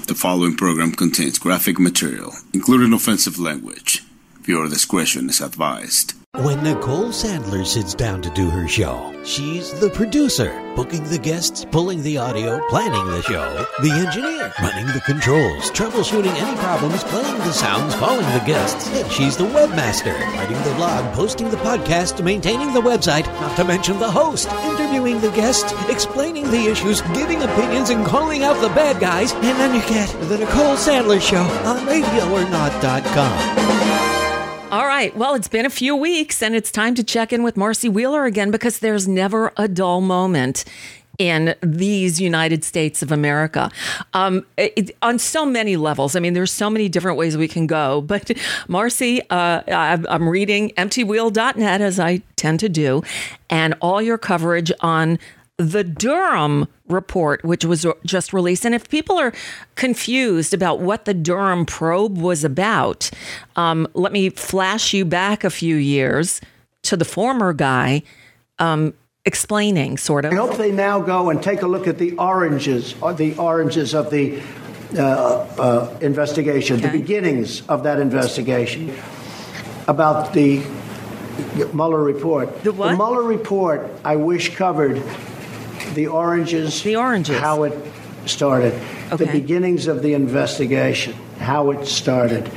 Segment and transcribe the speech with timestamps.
[0.00, 4.02] The following program contains graphic material, including offensive language.
[4.42, 6.13] Viewer discretion is advised.
[6.38, 11.64] When Nicole Sandler sits down to do her show, she's the producer, booking the guests,
[11.64, 17.38] pulling the audio, planning the show, the engineer, running the controls, troubleshooting any problems, playing
[17.38, 22.20] the sounds, calling the guests, and she's the webmaster, writing the blog, posting the podcast,
[22.24, 27.40] maintaining the website, not to mention the host, interviewing the guests, explaining the issues, giving
[27.44, 31.42] opinions, and calling out the bad guys, and then you get the Nicole Sandler Show
[31.64, 33.93] on RadioOrNot.com.
[34.74, 35.16] All right.
[35.16, 38.24] Well, it's been a few weeks and it's time to check in with Marcy Wheeler
[38.24, 40.64] again because there's never a dull moment
[41.16, 43.70] in these United States of America
[44.14, 46.16] um, it, on so many levels.
[46.16, 48.00] I mean, there's so many different ways we can go.
[48.14, 48.32] But
[48.66, 53.04] Marcy, uh, I'm reading emptywheel.net as I tend to do,
[53.48, 55.20] and all your coverage on
[55.56, 58.64] the Durham report, which was just released.
[58.64, 59.32] And if people are
[59.76, 63.10] confused about what the Durham probe was about,
[63.56, 66.40] um, let me flash you back a few years
[66.82, 68.02] to the former guy.
[68.58, 68.94] Um,
[69.24, 70.32] explaining, sort of.
[70.32, 73.94] I hope they now go and take a look at the oranges, uh, the oranges
[73.94, 74.42] of the
[74.96, 76.90] uh, uh, investigation, okay.
[76.90, 78.94] the beginnings of that investigation
[79.88, 80.62] about the
[81.72, 82.62] Mueller report.
[82.62, 82.90] The what?
[82.90, 85.02] The Mueller report, I wish covered
[85.94, 86.82] the oranges.
[86.82, 87.38] The oranges.
[87.38, 87.74] How it
[88.26, 88.72] started.
[89.12, 89.24] Okay.
[89.24, 91.14] The beginnings of the investigation.
[91.38, 92.50] How it started.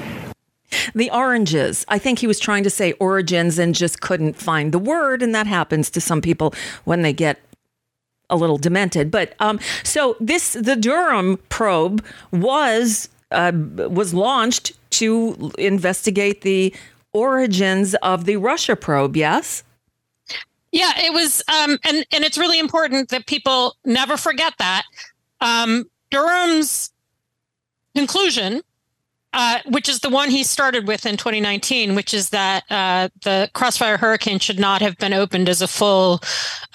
[0.93, 1.85] The oranges.
[1.87, 5.33] I think he was trying to say origins and just couldn't find the word, and
[5.33, 6.53] that happens to some people
[6.83, 7.39] when they get
[8.29, 9.09] a little demented.
[9.09, 16.73] But um, so this, the Durham probe was uh, was launched to investigate the
[17.13, 19.17] origins of the Russia probe.
[19.17, 19.63] Yes.
[20.77, 24.83] Yeah, it was, um, and and it's really important that people never forget that.
[25.41, 26.91] Um, Durham's
[27.95, 28.61] conclusion,
[29.33, 33.49] uh, which is the one he started with in 2019, which is that uh, the
[33.55, 36.19] Crossfire Hurricane should not have been opened as a full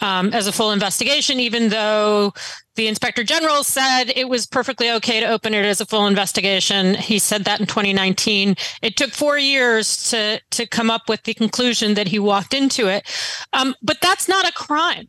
[0.01, 2.33] um, as a full investigation, even though
[2.75, 6.95] the inspector general said it was perfectly okay to open it as a full investigation.
[6.95, 8.57] He said that in 2019.
[8.81, 12.89] It took four years to to come up with the conclusion that he walked into
[12.89, 13.07] it,
[13.53, 15.09] um, but that's not a crime.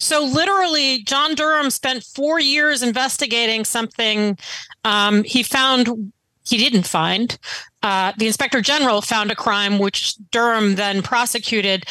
[0.00, 4.38] So literally, John Durham spent four years investigating something
[4.84, 6.12] um, he found
[6.46, 7.38] he didn't find.
[7.82, 11.84] Uh, the inspector general found a crime which Durham then prosecuted.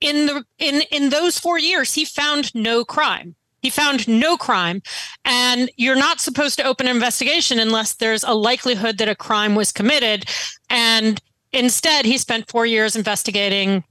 [0.00, 3.34] In the in in those four years, he found no crime.
[3.62, 4.82] He found no crime.
[5.24, 9.54] And you're not supposed to open an investigation unless there's a likelihood that a crime
[9.54, 10.26] was committed.
[10.68, 11.20] And
[11.52, 13.84] instead, he spent four years investigating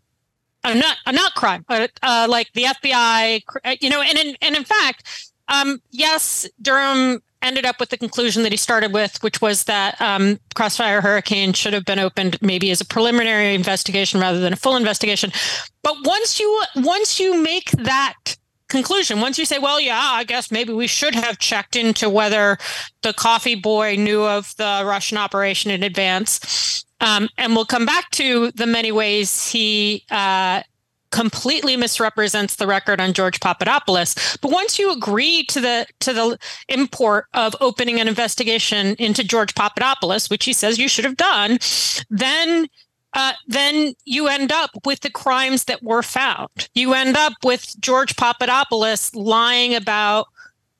[0.64, 4.36] a not a not crime, uh, uh, like the FBI, uh, you know, and in,
[4.42, 9.22] and in fact, um, yes, Durham ended up with the conclusion that he started with,
[9.24, 14.20] which was that um, Crossfire Hurricane should have been opened maybe as a preliminary investigation
[14.20, 15.32] rather than a full investigation.
[15.82, 18.36] But once you once you make that
[18.72, 19.20] conclusion.
[19.20, 22.58] Once you say, well, yeah, I guess maybe we should have checked into whether
[23.04, 26.86] the coffee boy knew of the Russian operation in advance.
[27.02, 30.62] Um, and we'll come back to the many ways he uh,
[31.12, 34.38] completely misrepresents the record on George Papadopoulos.
[34.42, 36.38] But once you agree to the to the
[36.70, 41.60] import of opening an investigation into George Papadopoulos, which he says you should have done,
[42.10, 42.68] then
[43.14, 46.70] uh, then you end up with the crimes that were found.
[46.74, 50.28] You end up with George Papadopoulos lying about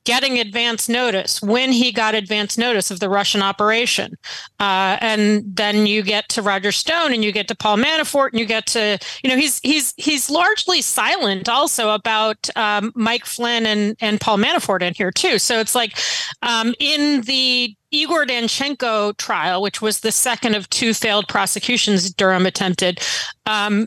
[0.04, 4.16] getting advance notice when he got advance notice of the Russian operation.
[4.58, 8.40] Uh, and then you get to Roger Stone and you get to Paul Manafort and
[8.40, 13.66] you get to, you know, he's he's he's largely silent also about um, Mike Flynn
[13.66, 15.38] and, and Paul Manafort in here too.
[15.38, 15.98] So it's like
[16.42, 22.46] um, in the Igor Danchenko trial, which was the second of two failed prosecutions Durham
[22.46, 23.00] attempted,
[23.46, 23.86] um,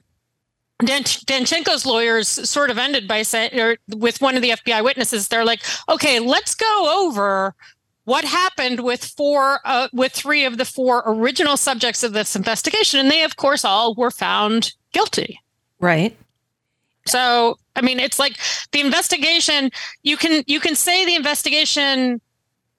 [0.82, 5.46] Danchenko's lawyers sort of ended by saying, or with one of the FBI witnesses, they're
[5.46, 7.56] like, okay, let's go over
[8.04, 13.00] what happened with four, uh, with three of the four original subjects of this investigation.
[13.00, 15.40] And they, of course, all were found guilty.
[15.80, 16.16] Right.
[17.08, 18.38] So, I mean, it's like
[18.72, 19.72] the investigation,
[20.04, 22.20] you can, you can say the investigation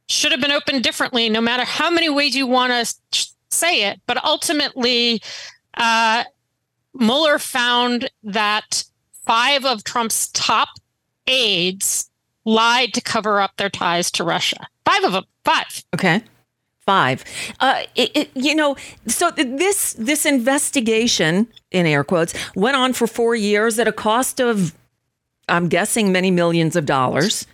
[0.08, 4.00] should have been opened differently, no matter how many ways you want to say it.
[4.06, 5.22] But ultimately,
[5.74, 6.24] uh,
[6.98, 8.84] Mueller found that
[9.24, 10.68] five of Trump's top
[11.26, 12.10] aides
[12.44, 14.68] lied to cover up their ties to Russia.
[14.84, 15.84] Five of them, five.
[15.94, 16.22] Okay.
[16.86, 17.24] Five.
[17.58, 18.76] Uh, it, it, you know,
[19.08, 24.40] so this this investigation, in air quotes, went on for four years at a cost
[24.40, 24.72] of,
[25.48, 27.44] I'm guessing, many millions of dollars.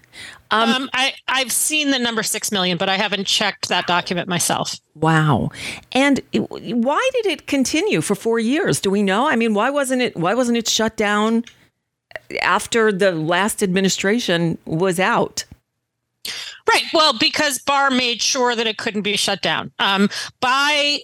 [0.53, 4.29] Um, um, I I've seen the number six million, but I haven't checked that document
[4.29, 4.79] myself.
[4.95, 5.51] Wow!
[5.93, 8.79] And why did it continue for four years?
[8.79, 9.27] Do we know?
[9.27, 10.17] I mean, why wasn't it?
[10.17, 11.45] Why wasn't it shut down
[12.43, 15.45] after the last administration was out?
[16.69, 16.85] Right.
[16.93, 19.73] Well, because Barr made sure that it couldn't be shut down.
[19.79, 20.09] Um,
[20.41, 21.01] by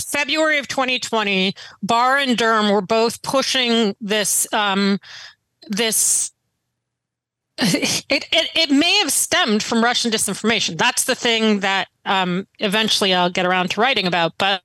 [0.00, 4.98] February of 2020, Barr and Durham were both pushing this um,
[5.68, 6.32] this
[8.08, 10.78] it, it, it may have stemmed from Russian disinformation.
[10.78, 14.34] That's the thing that um, eventually I'll get around to writing about.
[14.38, 14.62] But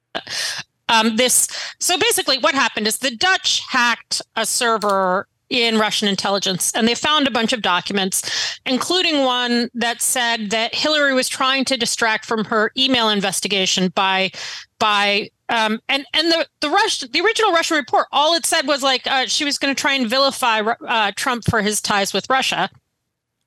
[0.89, 1.47] um, this,
[1.79, 6.93] so basically, what happened is the Dutch hacked a server in Russian intelligence, and they
[6.93, 12.25] found a bunch of documents, including one that said that Hillary was trying to distract
[12.25, 14.29] from her email investigation by
[14.77, 18.83] by um, and and the the Rush the original Russian report, all it said was
[18.83, 22.29] like uh, she was going to try and vilify uh, Trump for his ties with
[22.29, 22.69] Russia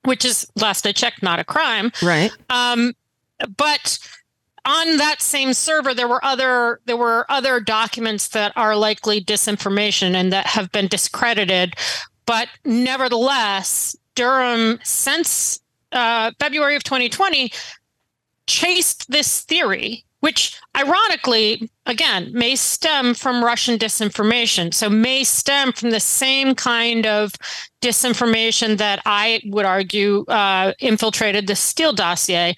[0.07, 1.91] which is last I checked, not a crime.
[2.01, 2.31] Right.
[2.49, 2.93] Um,
[3.57, 3.99] but
[4.65, 10.15] on that same server, there were other there were other documents that are likely disinformation
[10.15, 11.75] and that have been discredited.
[12.25, 15.59] But nevertheless, Durham, since
[15.91, 17.51] uh, February of 2020,
[18.47, 24.73] chased this theory which ironically, again, may stem from Russian disinformation.
[24.73, 27.33] So, may stem from the same kind of
[27.81, 32.55] disinformation that I would argue uh, infiltrated the Steele dossier.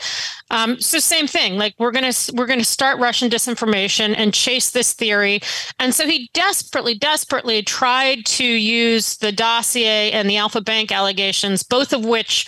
[0.52, 1.58] Um, so, same thing.
[1.58, 5.42] Like we're gonna we're gonna start Russian disinformation and chase this theory.
[5.80, 11.64] And so he desperately, desperately tried to use the dossier and the Alpha Bank allegations,
[11.64, 12.48] both of which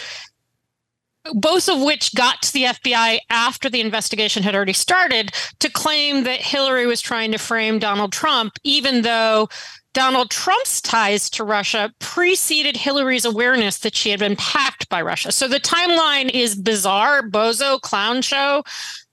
[1.33, 6.23] both of which got to the FBI after the investigation had already started to claim
[6.23, 9.47] that Hillary was trying to frame Donald Trump, even though
[9.93, 15.31] Donald Trump's ties to Russia preceded Hillary's awareness that she had been packed by Russia.
[15.31, 18.63] So the timeline is bizarre, bozo, clown show,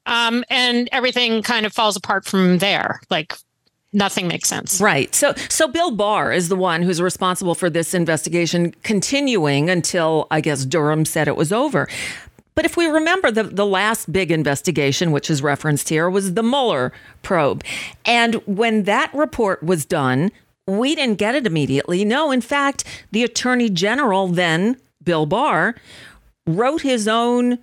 [0.06, 3.00] um, and everything kind of falls apart from there.
[3.11, 3.34] Like
[3.93, 4.81] nothing makes sense.
[4.81, 5.14] Right.
[5.14, 10.40] So so Bill Barr is the one who's responsible for this investigation continuing until I
[10.40, 11.88] guess Durham said it was over.
[12.55, 16.42] But if we remember the, the last big investigation, which is referenced here, was the
[16.42, 16.92] Mueller
[17.23, 17.62] probe.
[18.04, 20.33] And when that report was done,
[20.66, 22.04] we didn't get it immediately.
[22.04, 25.76] No, in fact, the attorney general then, Bill Barr,
[26.49, 27.61] wrote his own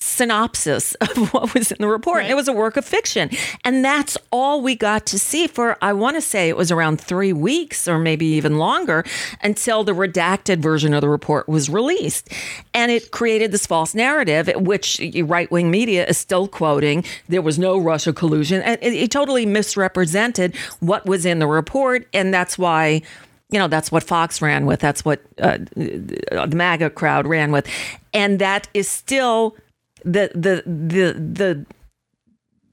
[0.00, 2.22] synopsis of what was in the report.
[2.22, 2.30] Right.
[2.30, 3.30] It was a work of fiction.
[3.64, 7.00] And that's all we got to see for, I want to say it was around
[7.00, 9.04] three weeks or maybe even longer
[9.42, 12.32] until the redacted version of the report was released.
[12.74, 17.04] And it created this false narrative, which right wing media is still quoting.
[17.28, 18.62] There was no Russia collusion.
[18.62, 22.06] And it, it totally misrepresented what was in the report.
[22.12, 23.02] And that's why
[23.50, 24.78] you know that's what Fox ran with.
[24.78, 27.66] That's what uh, the MAGA crowd ran with,
[28.12, 29.56] and that is still
[30.04, 31.66] the the the the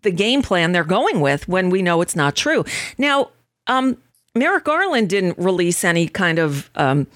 [0.02, 2.64] the game plan they're going with when we know it's not true.
[2.98, 3.32] Now,
[3.68, 3.98] um,
[4.36, 7.08] Merrick Garland didn't release any kind of um,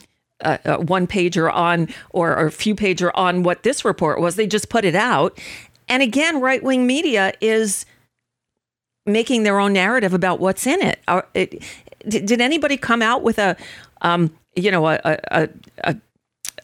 [0.41, 4.35] uh, one pager on or, or a few pager on what this report was.
[4.35, 5.39] They just put it out,
[5.87, 7.85] and again, right wing media is
[9.05, 10.99] making their own narrative about what's in it.
[11.07, 11.63] Are, it
[12.07, 13.55] did anybody come out with a
[14.01, 15.49] um, you know a, a,
[15.83, 15.95] a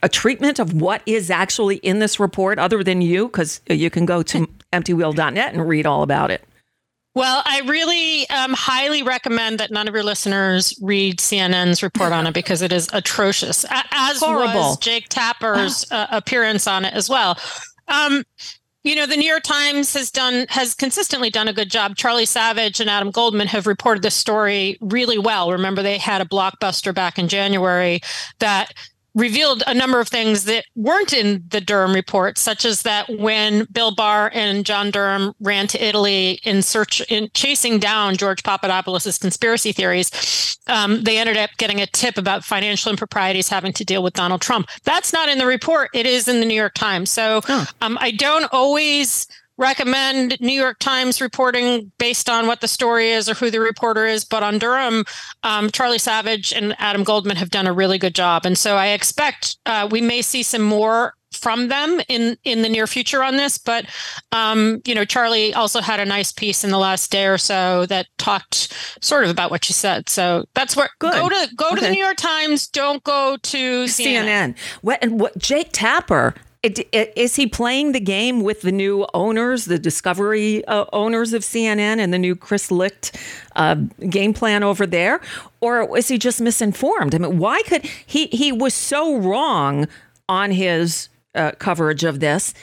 [0.05, 3.25] a treatment of what is actually in this report other than you?
[3.25, 6.43] Because you can go to emptywheel.net and read all about it.
[7.15, 12.27] Well, I really um, highly recommend that none of your listeners read CNN's report on
[12.27, 14.53] it because it is atrocious, as Horrible.
[14.53, 17.39] was Jake Tapper's uh, appearance on it as well.
[17.88, 18.24] Um,
[18.83, 21.95] you know, the New York Times has done has consistently done a good job.
[21.95, 25.51] Charlie Savage and Adam Goldman have reported this story really well.
[25.51, 28.01] Remember, they had a blockbuster back in January
[28.38, 28.71] that
[29.15, 33.65] revealed a number of things that weren't in the Durham report, such as that when
[33.72, 39.17] Bill Barr and John Durham ran to Italy in search in chasing down George Papadopoulos'
[39.17, 44.03] conspiracy theories, um, they ended up getting a tip about financial improprieties having to deal
[44.03, 44.67] with Donald Trump.
[44.84, 45.89] That's not in the report.
[45.93, 47.10] It is in the New York Times.
[47.10, 47.41] So
[47.81, 53.29] um, I don't always recommend New York Times reporting based on what the story is
[53.29, 54.25] or who the reporter is.
[54.25, 55.05] But on Durham,
[55.43, 58.45] um, Charlie Savage and Adam Goldman have done a really good job.
[58.45, 62.69] And so I expect uh, we may see some more from them in in the
[62.69, 63.85] near future on this but
[64.31, 67.85] um, you know charlie also had a nice piece in the last day or so
[67.88, 71.13] that talked sort of about what you said so that's where Good.
[71.13, 71.75] go to go okay.
[71.75, 74.57] to the new york times don't go to cnn, CNN.
[74.81, 76.33] what and what jake tapper
[76.65, 82.00] is he playing the game with the new owners, the Discovery uh, owners of CNN,
[82.00, 83.17] and the new Chris Licht
[83.55, 83.75] uh,
[84.10, 85.22] game plan over there,
[85.62, 87.13] or is he just misinformed?
[87.15, 88.27] I mean, why could he?
[88.27, 89.88] He was so wrong
[90.27, 92.53] on his uh, coverage of this.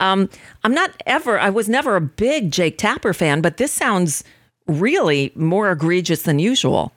[0.00, 0.28] Um,
[0.64, 1.38] I'm not ever.
[1.38, 4.24] I was never a big Jake Tapper fan, but this sounds
[4.66, 6.92] really more egregious than usual.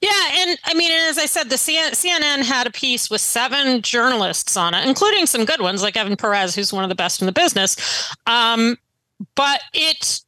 [0.00, 4.56] Yeah, and I mean, as I said, the CNN had a piece with seven journalists
[4.56, 7.26] on it, including some good ones like Evan Perez, who's one of the best in
[7.26, 7.76] the business.
[8.26, 8.76] Um,
[9.34, 10.20] but it,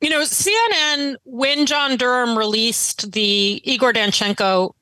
[0.00, 4.74] you know, CNN when John Durham released the Igor Danchenko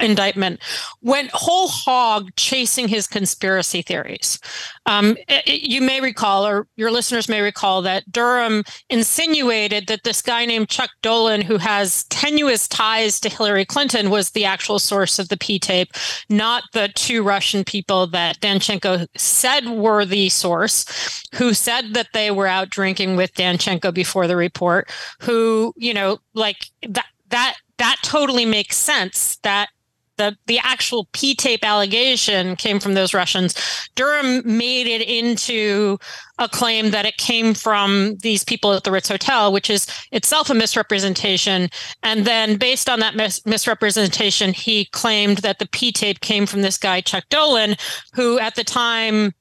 [0.00, 0.60] indictment
[1.02, 4.38] went whole hog chasing his conspiracy theories.
[4.86, 10.22] Um, it, you may recall, or your listeners may recall, that Durham insinuated that this
[10.22, 15.18] guy named Chuck Dolan, who has tenuous ties to Hillary Clinton, was the actual source
[15.18, 15.92] of the P tape,
[16.28, 22.30] not the two Russian people that Danchenko said were the source, who said that they
[22.30, 27.96] were out drinking with Danchenko before the report, who, you know, like that, that, that
[28.02, 29.68] totally makes sense that
[30.16, 33.54] the the actual P tape allegation came from those Russians.
[33.94, 35.98] Durham made it into
[36.38, 40.50] a claim that it came from these people at the Ritz Hotel, which is itself
[40.50, 41.68] a misrepresentation.
[42.02, 46.62] And then, based on that mis- misrepresentation, he claimed that the P tape came from
[46.62, 47.76] this guy Chuck Dolan,
[48.12, 49.32] who at the time,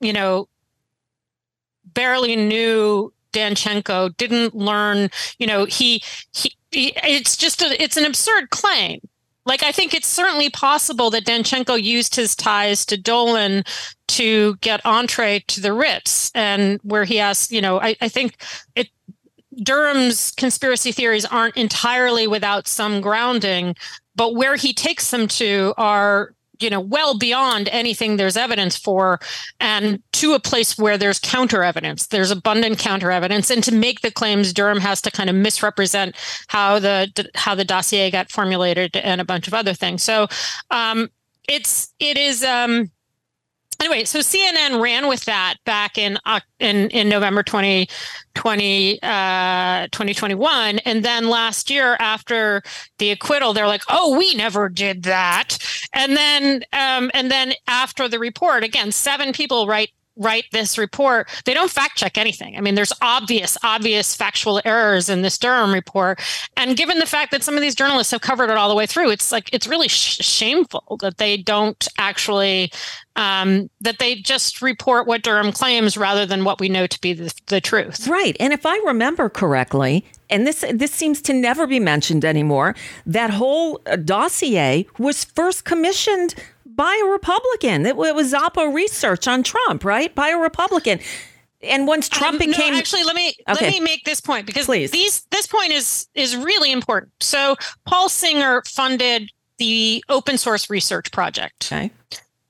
[0.00, 0.48] you know,
[1.94, 5.10] barely knew Danchenko, didn't learn.
[5.38, 6.54] You know, he he.
[6.74, 9.00] It's just a, it's an absurd claim
[9.44, 13.64] like I think it's certainly possible that Danchenko used his ties to Dolan
[14.08, 18.42] to get entree to the Ritz, and where he asked, you know, I, I think
[18.76, 18.88] it
[19.62, 23.76] Durham's conspiracy theories aren't entirely without some grounding,
[24.14, 29.20] but where he takes them to are you know well beyond anything there's evidence for
[29.60, 32.06] and to a place where there's counter evidence.
[32.06, 33.50] There's abundant counter evidence.
[33.50, 36.16] And to make the claims durham has to kind of misrepresent
[36.48, 40.02] how the how the dossier got formulated and a bunch of other things.
[40.02, 40.28] So
[40.70, 41.10] um,
[41.48, 42.90] it's it is um,
[43.80, 46.18] anyway, so CNN ran with that back in
[46.60, 52.62] in in November 2020 uh, 2021 and then last year after
[52.98, 55.58] the acquittal they're like, "Oh, we never did that."
[55.92, 61.28] And then um, and then after the report again, seven people write write this report,
[61.46, 62.56] they don't fact check anything.
[62.56, 66.20] I mean, there's obvious, obvious factual errors in this Durham report.
[66.56, 68.86] And given the fact that some of these journalists have covered it all the way
[68.86, 72.70] through, it's like, it's really sh- shameful that they don't actually,
[73.16, 77.14] um, that they just report what Durham claims rather than what we know to be
[77.14, 78.06] the, the truth.
[78.06, 78.36] Right.
[78.38, 82.74] And if I remember correctly, and this this seems to never be mentioned anymore.
[83.06, 86.34] That whole dossier was first commissioned
[86.66, 87.86] by a Republican.
[87.86, 90.12] It, was Oppo research on Trump, right?
[90.14, 91.00] By a Republican.
[91.62, 93.66] And once um, Trump um, became no, actually, let me okay.
[93.66, 94.90] let me make this point because Please.
[94.90, 97.12] these this point is is really important.
[97.20, 101.68] So Paul Singer funded the open source research project.
[101.70, 101.92] Okay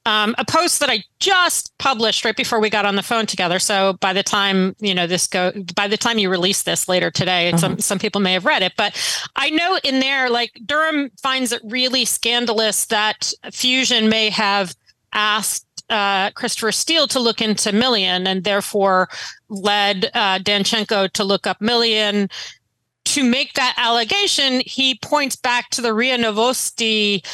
[0.05, 3.59] um, a post that I just published right before we got on the phone together.
[3.59, 7.11] So by the time you know this go, by the time you release this later
[7.11, 7.59] today, uh-huh.
[7.59, 8.73] some some people may have read it.
[8.77, 9.01] But
[9.37, 14.75] I know in there, like Durham finds it really scandalous that Fusion may have
[15.13, 19.09] asked uh, Christopher Steele to look into Millian and therefore
[19.49, 22.31] led uh, Danchenko to look up Millian.
[23.07, 27.27] To make that allegation, he points back to the RIA Novosti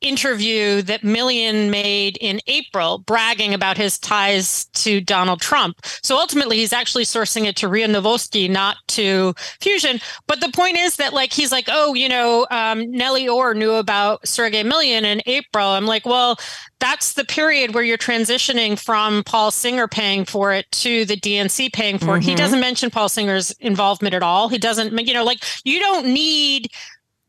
[0.00, 5.78] interview that Millian made in April, bragging about his ties to Donald Trump.
[6.02, 10.00] So ultimately, he's actually sourcing it to RIA Novosti, not to Fusion.
[10.26, 13.72] But the point is that, like, he's like, oh, you know, um, Nellie Ohr knew
[13.72, 15.68] about Sergey Millian in April.
[15.68, 16.38] I'm like, well,
[16.80, 21.72] that's the period where you're transitioning from Paul Singer paying for it to the DNC
[21.72, 22.16] paying for mm-hmm.
[22.16, 22.22] it.
[22.22, 22.38] He mm-hmm.
[22.38, 24.48] doesn't mention Paul Singer's involvement at all.
[24.48, 26.70] He doesn't, you know, like, you don't need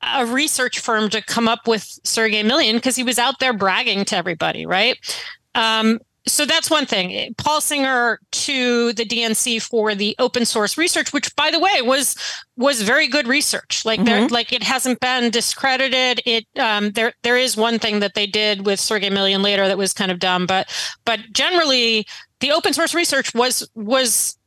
[0.01, 4.05] a research firm to come up with Sergey Millian because he was out there bragging
[4.05, 4.97] to everybody, right?
[5.55, 7.33] Um, so that's one thing.
[7.37, 12.15] Paul Singer to the DNC for the open source research, which by the way was
[12.55, 13.83] was very good research.
[13.85, 14.05] Like mm-hmm.
[14.05, 16.21] there, like it hasn't been discredited.
[16.25, 19.77] It um, there there is one thing that they did with Sergey Millian later that
[19.77, 20.69] was kind of dumb, but
[21.05, 22.05] but generally
[22.41, 24.37] the open source research was was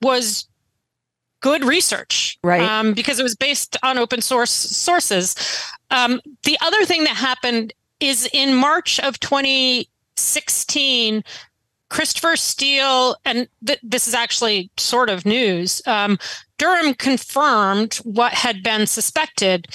[0.00, 0.48] was
[1.42, 2.62] good research, right?
[2.62, 5.36] Um, because it was based on open source sources.
[5.90, 11.22] Um, the other thing that happened is in March of 2016,
[11.90, 15.82] Christopher Steele, and th- this is actually sort of news.
[15.86, 16.18] Um,
[16.56, 19.66] Durham confirmed what had been suspected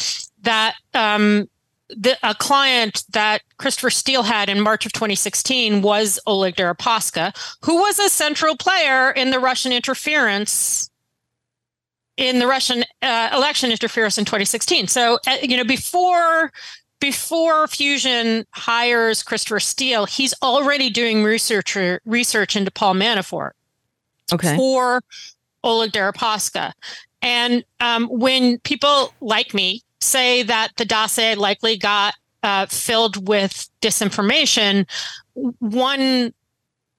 [0.41, 1.47] that um,
[1.89, 7.77] the, a client that Christopher Steele had in March of 2016 was Oleg Deripaska, who
[7.77, 10.89] was a central player in the Russian interference
[12.17, 14.87] in the Russian uh, election interference in 2016.
[14.87, 16.51] So, uh, you know, before
[16.99, 23.51] before Fusion hires Christopher Steele, he's already doing research research into Paul Manafort.
[24.33, 24.55] Okay.
[24.55, 25.01] For
[25.63, 26.73] Oleg Deripaska.
[27.21, 33.69] And um, when people like me say that the dossier likely got uh, filled with
[33.81, 34.85] disinformation,
[35.33, 36.33] one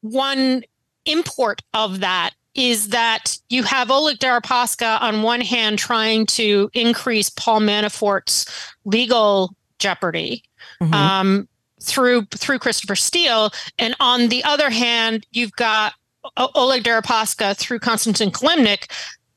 [0.01, 0.65] one
[1.05, 7.31] import of that is that you have Oleg Deripaska on one hand trying to increase
[7.31, 8.47] Paul Manafort's
[8.85, 10.43] legal jeopardy
[10.83, 10.93] mm-hmm.
[10.93, 11.49] um,
[11.81, 15.95] through through Christopher Steele, and on the other hand, you've got
[16.37, 18.91] Oleg Deripaska through Konstantin Kilimnik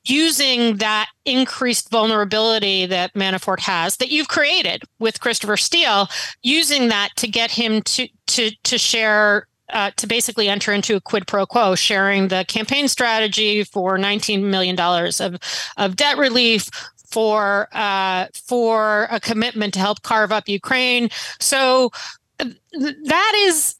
[0.05, 6.09] using that increased vulnerability that Manafort has that you've created with Christopher Steele,
[6.41, 11.01] using that to get him to to to share uh, to basically enter into a
[11.01, 15.39] quid pro quo, sharing the campaign strategy for $19 million of,
[15.77, 16.69] of debt relief,
[17.11, 21.09] for uh, for a commitment to help carve up Ukraine.
[21.39, 21.91] So
[22.39, 22.45] uh,
[22.79, 23.75] that is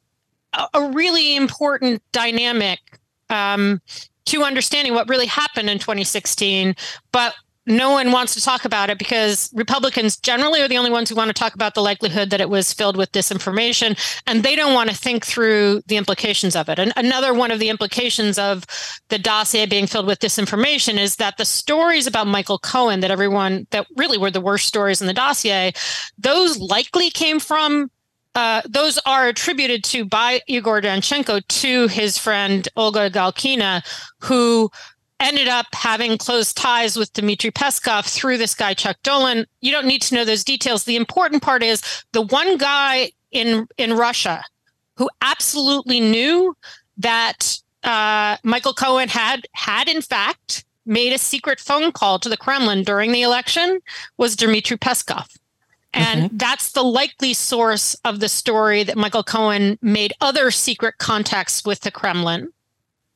[0.74, 2.80] a really important dynamic
[3.30, 3.82] um,
[4.26, 6.76] to understanding what really happened in 2016.
[7.12, 7.34] But
[7.66, 11.16] no one wants to talk about it because Republicans generally are the only ones who
[11.16, 14.74] want to talk about the likelihood that it was filled with disinformation, and they don't
[14.74, 16.80] want to think through the implications of it.
[16.80, 18.66] And another one of the implications of
[19.10, 23.68] the dossier being filled with disinformation is that the stories about Michael Cohen that everyone
[23.70, 25.72] that really were the worst stories in the dossier,
[26.18, 27.92] those likely came from
[28.34, 33.84] uh, those are attributed to by Igor Danchenko to his friend Olga Galkina,
[34.20, 34.72] who
[35.22, 39.46] ended up having close ties with Dmitry Peskov through this guy, Chuck Dolan.
[39.62, 40.84] You don't need to know those details.
[40.84, 41.82] The important part is
[42.12, 44.44] the one guy in, in Russia
[44.98, 46.56] who absolutely knew
[46.98, 52.38] that uh, Michael Cohen had had in fact made a secret phone call to the
[52.38, 53.80] Kremlin during the election
[54.18, 55.28] was Dmitry Peskov.
[55.94, 56.38] And mm-hmm.
[56.38, 61.82] that's the likely source of the story that Michael Cohen made other secret contacts with
[61.82, 62.52] the Kremlin.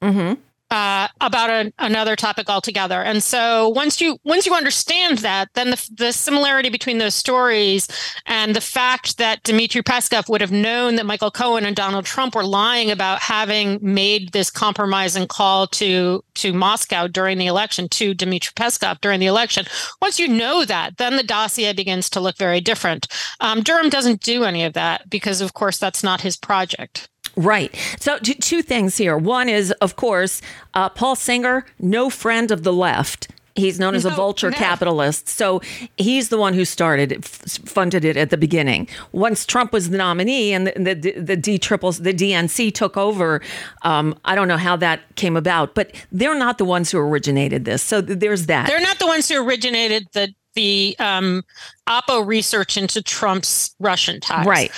[0.01, 0.41] Mm-hmm
[0.75, 3.01] uh, about a, another topic altogether.
[3.01, 7.87] And so once you once you understand that, then the, the similarity between those stories
[8.25, 12.35] and the fact that Dmitry Peskov would have known that Michael Cohen and Donald Trump
[12.35, 18.13] were lying about having made this compromising call to to Moscow during the election to
[18.13, 19.65] Dmitry Peskov during the election.
[20.01, 23.07] Once you know that, then the dossier begins to look very different.
[23.39, 27.07] Um, Durham doesn't do any of that because, of course, that's not his project.
[27.35, 27.75] Right.
[27.99, 29.17] So, t- two things here.
[29.17, 30.41] One is, of course,
[30.73, 33.27] uh, Paul Singer, no friend of the left.
[33.55, 34.57] He's known as a vulture no.
[34.57, 35.29] capitalist.
[35.29, 35.61] So
[35.97, 38.89] he's the one who started, it, funded it at the beginning.
[39.13, 43.41] Once Trump was the nominee and the the, the D triples, the DNC took over.
[43.83, 47.63] Um, I don't know how that came about, but they're not the ones who originated
[47.63, 47.81] this.
[47.81, 48.67] So there's that.
[48.67, 51.43] They're not the ones who originated the the um,
[51.87, 54.45] Oppo research into Trump's Russian ties.
[54.45, 54.71] Right.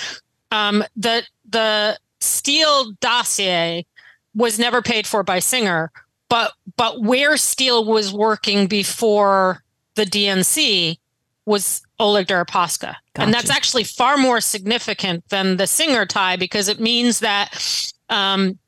[0.52, 3.86] Um, the the Steele dossier
[4.34, 5.90] was never paid for by Singer,
[6.28, 9.62] but but where Steele was working before
[9.94, 10.98] the DNC
[11.44, 12.94] was Oleg Deripaska.
[13.14, 13.24] Gotcha.
[13.24, 18.58] And that's actually far more significant than the Singer tie because it means that um,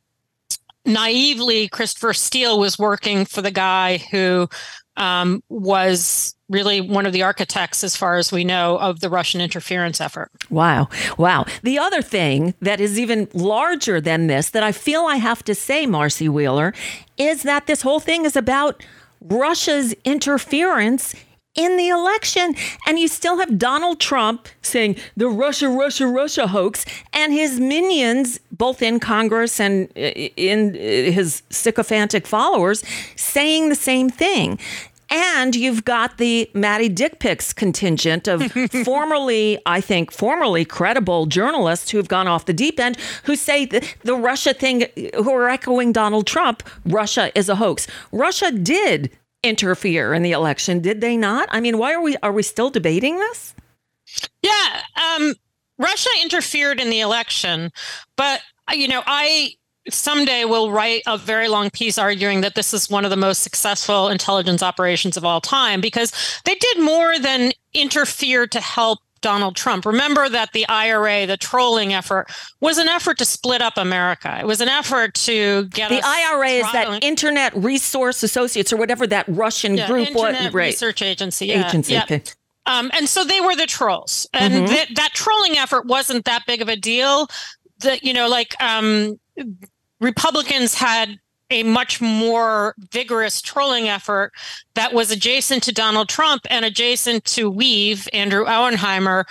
[0.84, 4.48] naively Christopher Steele was working for the guy who
[4.96, 9.40] um, was really one of the architects, as far as we know, of the Russian
[9.40, 10.30] interference effort.
[10.50, 10.88] Wow.
[11.16, 11.46] Wow.
[11.62, 15.54] The other thing that is even larger than this that I feel I have to
[15.54, 16.74] say, Marcy Wheeler,
[17.16, 18.82] is that this whole thing is about
[19.22, 21.14] Russia's interference
[21.54, 22.54] in the election.
[22.86, 28.40] And you still have Donald Trump saying the Russia, Russia, Russia hoax, and his minions,
[28.52, 30.78] both in Congress and uh, in uh,
[31.12, 32.84] his sycophantic followers,
[33.16, 34.58] saying the same thing.
[35.10, 38.52] And you've got the Maddie Dick Pics contingent of
[38.84, 43.86] formerly, I think, formerly credible journalists who've gone off the deep end who say the,
[44.02, 47.88] the Russia thing, who are echoing Donald Trump, Russia is a hoax.
[48.12, 49.10] Russia did
[49.42, 51.48] interfere in the election, did they not?
[51.50, 53.54] I mean, why are we are we still debating this?
[54.42, 55.34] Yeah, um,
[55.78, 57.70] Russia interfered in the election,
[58.16, 58.42] but
[58.72, 59.54] you know, I
[59.92, 63.42] someday will write a very long piece arguing that this is one of the most
[63.42, 66.12] successful intelligence operations of all time because
[66.44, 69.84] they did more than interfere to help Donald Trump.
[69.84, 72.28] Remember that the IRA, the trolling effort,
[72.60, 74.38] was an effort to split up America.
[74.40, 79.06] It was an effort to get the IRA is that Internet Resource Associates or whatever
[79.06, 80.66] that Russian yeah, group Internet right.
[80.66, 81.46] Research Agency.
[81.46, 81.98] Yeah, agency.
[81.98, 82.22] Okay.
[82.66, 84.66] Um, and so they were the trolls, and mm-hmm.
[84.66, 87.26] th- that trolling effort wasn't that big of a deal.
[87.80, 89.18] That you know, like um,
[90.00, 91.18] Republicans had
[91.50, 94.32] a much more vigorous trolling effort
[94.74, 99.24] that was adjacent to Donald Trump and adjacent to weev, Andrew Auernheimer,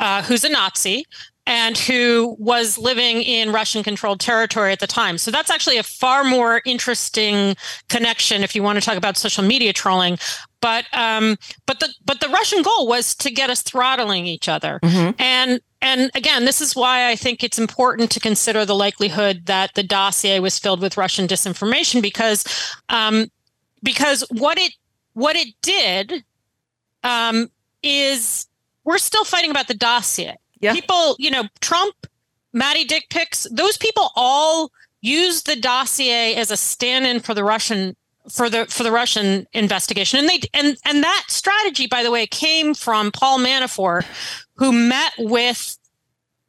[0.00, 1.04] uh, who's a Nazi
[1.46, 5.18] and who was living in Russian controlled territory at the time.
[5.18, 7.56] So that's actually a far more interesting
[7.88, 10.18] connection if you want to talk about social media trolling.
[10.60, 14.78] But um, but the but the Russian goal was to get us throttling each other.
[14.82, 15.20] Mm-hmm.
[15.20, 19.74] And and again, this is why I think it's important to consider the likelihood that
[19.74, 22.44] the dossier was filled with Russian disinformation because
[22.88, 23.30] um,
[23.82, 24.72] because what it
[25.14, 26.24] what it did
[27.02, 27.50] um,
[27.82, 28.46] is
[28.84, 30.36] we're still fighting about the dossier.
[30.60, 30.72] Yeah.
[30.72, 31.94] People, you know, Trump,
[32.52, 37.96] Maddie Dick Pics, those people all use the dossier as a stand-in for the Russian
[38.28, 40.20] for the for the Russian investigation.
[40.20, 44.04] And they and and that strategy, by the way, came from Paul Manafort,
[44.56, 45.78] who met with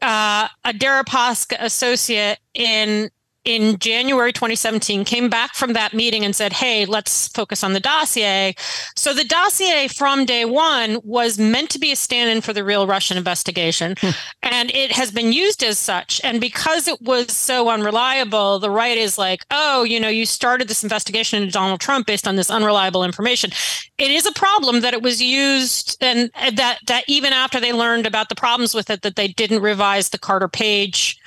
[0.02, 3.10] uh, a Deripaska associate in
[3.46, 7.80] in January 2017 came back from that meeting and said, Hey, let's focus on the
[7.80, 8.56] dossier.
[8.96, 12.64] So the dossier from day one was meant to be a stand in for the
[12.64, 13.96] real Russian investigation.
[14.00, 14.10] Hmm.
[14.42, 16.22] And it has been used as such.
[16.24, 20.68] And because it was so unreliable, the right is like, Oh, you know, you started
[20.68, 23.52] this investigation into Donald Trump based on this unreliable information.
[23.98, 28.06] It is a problem that it was used and that, that even after they learned
[28.06, 31.20] about the problems with it, that they didn't revise the Carter Page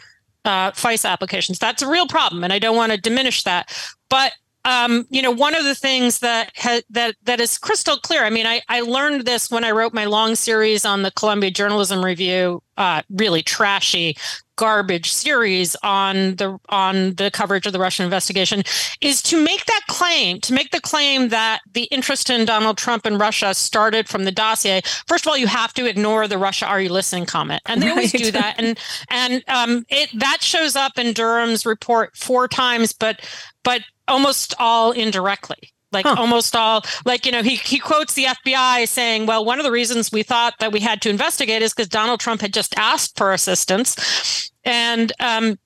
[0.47, 1.59] uh, FISA applications.
[1.59, 3.77] That's a real problem, and I don't want to diminish that.
[4.09, 4.33] But
[4.65, 8.25] um, you know, one of the things that ha- that that is crystal clear.
[8.25, 11.53] I mean, I, I learned this when I wrote my long series on the Columbia
[11.53, 14.17] Journalism Review, uh, really trashy
[14.57, 18.63] garbage series on the on the coverage of the Russian investigation
[19.01, 23.07] is to make that claim, to make the claim that the interest in Donald Trump
[23.07, 24.81] and Russia started from the dossier.
[25.07, 27.63] First of all, you have to ignore the Russia are you listening comment.
[27.67, 27.93] And they right.
[27.93, 28.57] always do that.
[28.59, 28.79] And
[29.11, 33.21] and um it that shows up in Durham's report four times, but
[33.63, 36.15] but almost all indirectly like huh.
[36.19, 39.73] almost all like you know he he quotes the FBI saying well one of the
[39.73, 43.17] reasons we thought that we had to investigate is because Donald Trump had just asked
[43.17, 45.59] for assistance and um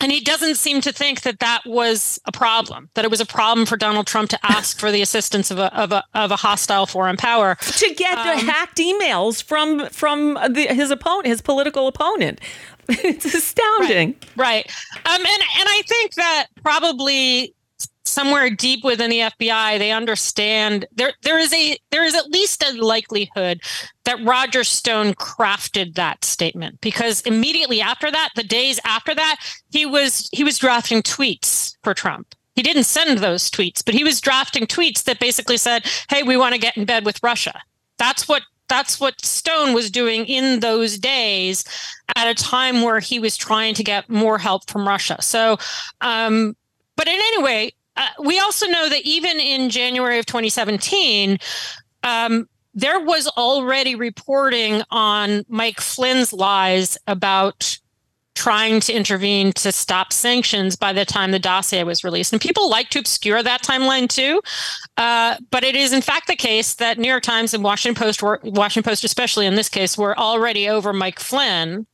[0.00, 3.26] and he doesn't seem to think that that was a problem that it was a
[3.26, 6.36] problem for Donald Trump to ask for the assistance of a of a of a
[6.36, 11.88] hostile foreign power to get um, hacked emails from from the, his opponent his political
[11.88, 12.40] opponent
[12.88, 14.72] it's astounding right, right.
[15.06, 17.54] Um, and and I think that probably
[18.12, 22.62] somewhere deep within the FBI, they understand there there is a there is at least
[22.62, 23.60] a likelihood
[24.04, 29.36] that Roger Stone crafted that statement because immediately after that, the days after that,
[29.70, 32.34] he was he was drafting tweets for Trump.
[32.54, 36.36] He didn't send those tweets, but he was drafting tweets that basically said, "Hey, we
[36.36, 37.60] want to get in bed with Russia."
[37.98, 41.64] That's what that's what Stone was doing in those days
[42.16, 45.18] at a time where he was trying to get more help from Russia.
[45.20, 45.58] So,
[46.00, 46.56] um,
[46.96, 51.38] but in any way, uh, we also know that even in January of 2017,
[52.02, 57.78] um, there was already reporting on Mike Flynn's lies about
[58.34, 62.32] trying to intervene to stop sanctions by the time the dossier was released.
[62.32, 64.40] And people like to obscure that timeline too.
[64.96, 68.22] Uh, but it is in fact the case that New York Times and Washington Post
[68.22, 71.86] were Washington Post, especially in this case, were already over Mike Flynn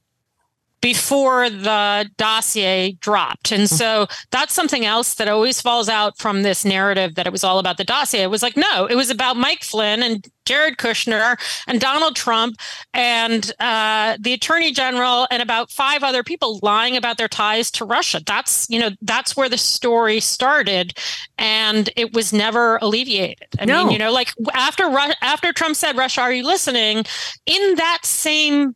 [0.80, 3.50] before the dossier dropped.
[3.50, 7.42] And so that's something else that always falls out from this narrative that it was
[7.44, 8.22] all about the dossier.
[8.22, 11.36] It was like, no, it was about Mike Flynn and Jared Kushner
[11.66, 12.56] and Donald Trump
[12.94, 17.84] and uh, the attorney general and about five other people lying about their ties to
[17.84, 18.20] Russia.
[18.24, 20.96] That's, you know, that's where the story started.
[21.36, 23.48] And it was never alleviated.
[23.58, 23.84] I No.
[23.84, 24.84] mean, you know, like after
[25.20, 27.04] after Trump said, Russia, are you listening?
[27.46, 28.74] In that same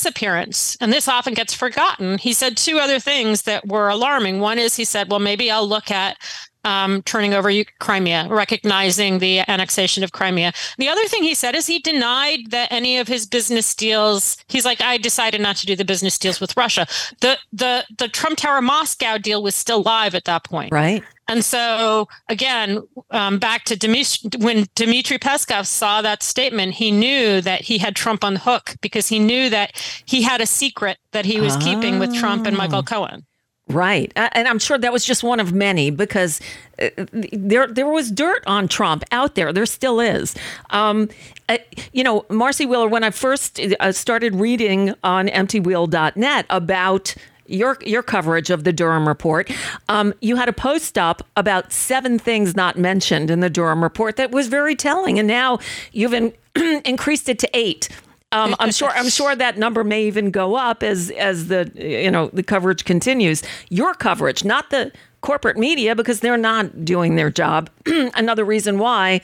[0.00, 4.40] press appearance, and this often gets forgotten, he said two other things that were alarming.
[4.40, 6.16] One is he said, well, maybe I'll look at
[6.64, 10.52] um, turning over Crimea, recognizing the annexation of Crimea.
[10.76, 14.36] The other thing he said is he denied that any of his business deals.
[14.48, 16.86] He's like, I decided not to do the business deals with Russia.
[17.20, 20.70] The the the Trump Tower Moscow deal was still live at that point.
[20.70, 21.02] Right.
[21.30, 27.40] And so again, um, back to Dmitry, when Dmitry Peskov saw that statement, he knew
[27.40, 29.70] that he had Trump on the hook because he knew that
[30.04, 33.24] he had a secret that he was keeping with Trump and Michael Cohen.
[33.68, 34.12] Right.
[34.16, 36.40] And I'm sure that was just one of many because
[36.82, 39.52] uh, there there was dirt on Trump out there.
[39.52, 40.34] There still is.
[40.70, 41.08] Um,
[41.48, 41.58] uh,
[41.92, 47.14] you know, Marcy Wheeler, when I first uh, started reading on emptywheel.net about
[47.50, 49.50] your your coverage of the Durham report,
[49.88, 54.16] um, you had a post up about seven things not mentioned in the Durham report
[54.16, 55.58] that was very telling, and now
[55.92, 56.32] you've in,
[56.84, 57.88] increased it to eight.
[58.32, 58.90] Um, I'm sure.
[58.90, 62.84] I'm sure that number may even go up as as the you know the coverage
[62.84, 63.42] continues.
[63.70, 67.68] Your coverage, not the corporate media, because they're not doing their job.
[67.86, 69.20] Another reason why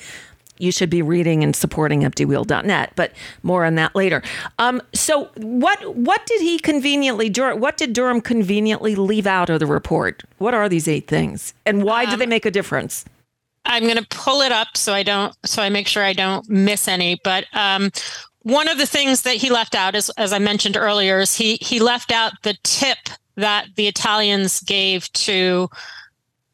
[0.58, 2.92] you should be reading and supporting EmptyWheel.net.
[2.96, 4.22] But more on that later.
[4.58, 9.60] Um, so what what did he conveniently Dur- what did Durham conveniently leave out of
[9.60, 10.22] the report?
[10.38, 13.04] What are these eight things, and why do they make a difference?
[13.66, 16.48] I'm going to pull it up so I don't so I make sure I don't
[16.48, 17.20] miss any.
[17.22, 17.90] But um,
[18.42, 21.56] one of the things that he left out is, as I mentioned earlier, is he
[21.60, 22.98] he left out the tip
[23.36, 25.68] that the Italians gave to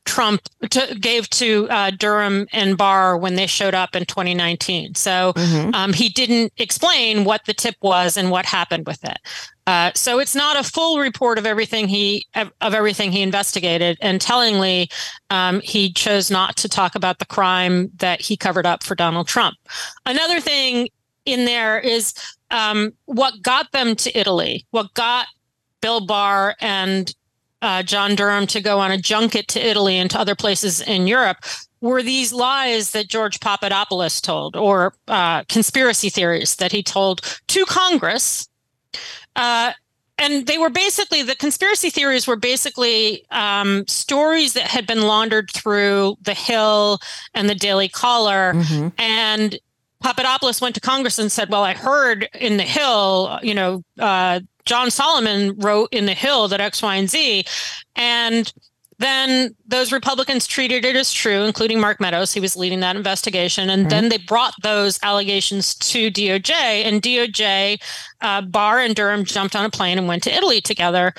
[0.05, 4.95] Trump to, gave to uh, Durham and Barr when they showed up in 2019.
[4.95, 5.33] So
[5.75, 9.19] um, he didn't explain what the tip was and what happened with it.
[9.67, 13.97] Uh, so it's not a full report of everything he of everything he investigated.
[14.01, 14.91] And tellingly,
[15.31, 19.29] um, he chose not to talk about the crime that he covered up for Donald
[19.29, 19.57] Trump.
[20.05, 20.89] Another thing
[21.25, 22.13] in there is
[22.51, 24.67] um, what got them to Italy.
[24.73, 25.27] What got
[25.81, 27.15] Bill Barr and
[27.63, 31.07] uh, John Durham to go on a junket to Italy and to other places in
[31.07, 31.39] Europe
[31.81, 37.65] were these lies that George Papadopoulos told, or uh, conspiracy theories that he told to
[37.65, 38.49] Congress.
[39.35, 39.73] Uh,
[40.19, 45.51] and they were basically the conspiracy theories were basically um, stories that had been laundered
[45.51, 46.99] through the Hill
[47.35, 48.53] and the Daily Caller,
[48.99, 49.59] and
[50.01, 54.41] Papadopoulos went to Congress and said, "Well, I heard in the Hill, you know, uh,
[54.65, 57.45] John Solomon wrote in the Hill that X, Y, and Z,"
[57.97, 58.53] and
[59.03, 62.33] then those Republicans treated it as true, including Mark Meadows.
[62.33, 67.83] He was leading that investigation, and then they brought those allegations to DOJ, and DOJ,
[68.21, 71.13] uh, Barr and Durham jumped on a plane and went to Italy together.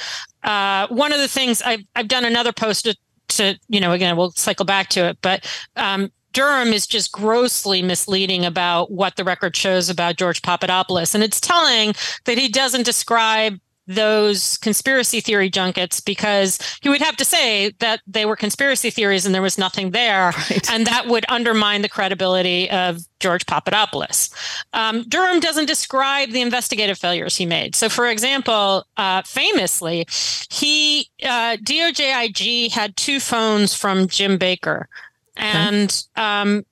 [0.43, 2.95] Uh, one of the things I've I've done another post to,
[3.29, 7.81] to you know again we'll cycle back to it, but um, Durham is just grossly
[7.81, 11.15] misleading about what the record shows about George Papadopoulos.
[11.15, 11.93] And it's telling
[12.25, 17.99] that he doesn't describe those conspiracy theory junkets because he would have to say that
[18.07, 20.33] they were conspiracy theories and there was nothing there.
[20.71, 24.29] And that would undermine the credibility of George Papadopoulos.
[24.71, 27.75] Um, Durham doesn't describe the investigative failures he made.
[27.75, 30.07] So, for example, uh, famously,
[30.49, 34.87] he uh, DOJIG had two phones from Jim Baker
[35.35, 36.65] and um,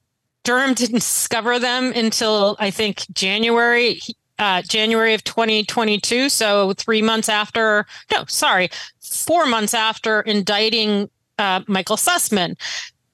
[0.44, 4.02] Durham didn't discover them until I think January.
[4.40, 11.62] Uh, January of 2022, so three months after, no, sorry, four months after indicting uh,
[11.68, 12.56] Michael Sussmann.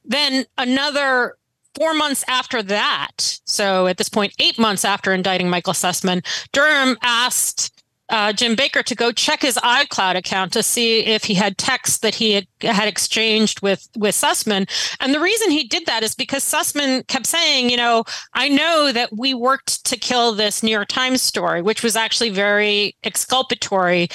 [0.05, 1.35] Then another
[1.75, 6.97] four months after that, so at this point, eight months after indicting Michael Sussmann, Durham
[7.01, 7.76] asked
[8.09, 11.99] uh, Jim Baker to go check his iCloud account to see if he had texts
[11.99, 14.69] that he had, had exchanged with with Sussmann.
[14.99, 18.91] And the reason he did that is because Sussmann kept saying, you know, I know
[18.91, 24.07] that we worked to kill this New York Times story, which was actually very exculpatory,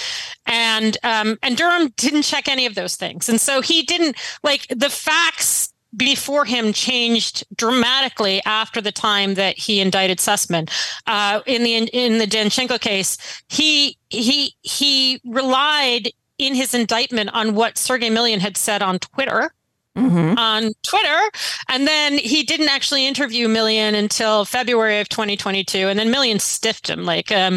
[0.46, 4.66] and um, and Durham didn't check any of those things, and so he didn't like
[4.68, 10.70] the facts before him changed dramatically after the time that he indicted Sussmann.
[11.06, 17.54] Uh, in the in the Danchenko case, he he he relied in his indictment on
[17.54, 19.54] what Sergey Millian had said on Twitter.
[19.96, 20.38] Mm-hmm.
[20.38, 21.30] on Twitter.
[21.68, 25.88] And then he didn't actually interview Millian until February of 2022.
[25.88, 27.04] And then Millian stiffed him.
[27.04, 27.54] Like um,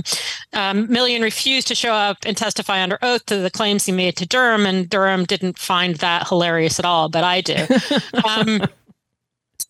[0.54, 4.16] um, Millian refused to show up and testify under oath to the claims he made
[4.18, 4.66] to Durham.
[4.66, 7.56] And Durham didn't find that hilarious at all, but I do.
[8.28, 8.62] um,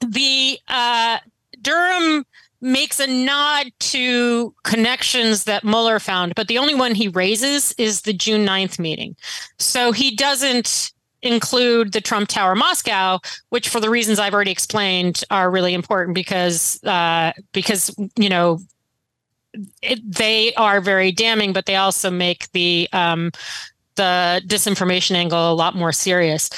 [0.08, 1.19] the uh,
[1.62, 2.25] Durham
[2.62, 8.01] makes a nod to connections that Mueller found, but the only one he raises is
[8.01, 9.15] the June 9th meeting.
[9.60, 10.91] So he doesn't
[11.26, 16.16] include the Trump Tower Moscow, which for the reasons I've already explained are really important
[16.16, 18.60] because uh, because you know
[19.82, 23.32] it, they are very damning, but they also make the um,
[23.96, 26.50] the disinformation angle a lot more serious.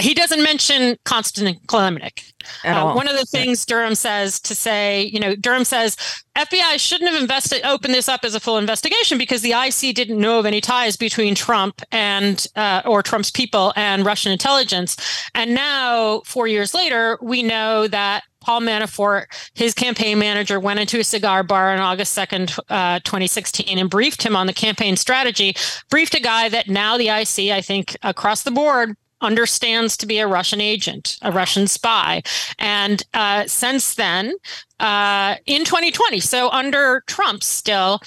[0.00, 2.32] He doesn't mention Konstantin Kilimnik.
[2.64, 5.96] Uh, one of the things Durham says to say, you know, Durham says
[6.36, 10.18] FBI shouldn't have invested, opened this up as a full investigation because the IC didn't
[10.18, 14.96] know of any ties between Trump and uh, or Trump's people and Russian intelligence.
[15.34, 20.98] And now, four years later, we know that Paul Manafort, his campaign manager, went into
[20.98, 25.54] a cigar bar on August 2nd, uh, 2016, and briefed him on the campaign strategy.
[25.90, 30.18] Briefed a guy that now the IC, I think, across the board, understands to be
[30.18, 32.22] a Russian agent, a Russian spy.
[32.58, 34.34] And uh, since then,
[34.78, 38.00] uh, in 2020, so under Trump still,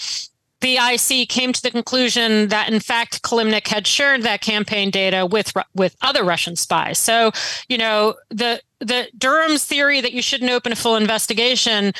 [0.61, 5.25] the IC came to the conclusion that, in fact, Kilimnik had shared that campaign data
[5.25, 6.97] with with other Russian spies.
[6.97, 7.31] So,
[7.67, 11.91] you know, the the Durham's theory that you shouldn't open a full investigation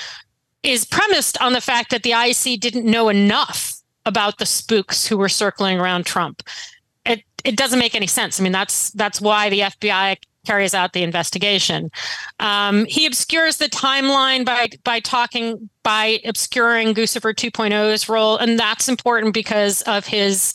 [0.64, 5.18] is premised on the fact that the IC didn't know enough about the spooks who
[5.18, 6.42] were circling around Trump
[7.06, 8.40] it it doesn't make any sense.
[8.40, 11.90] I mean, that's that's why the FBI carries out the investigation.
[12.40, 18.88] Um, he obscures the timeline by by talking by obscuring Guccifer 2.0's role, and that's
[18.88, 20.54] important because of his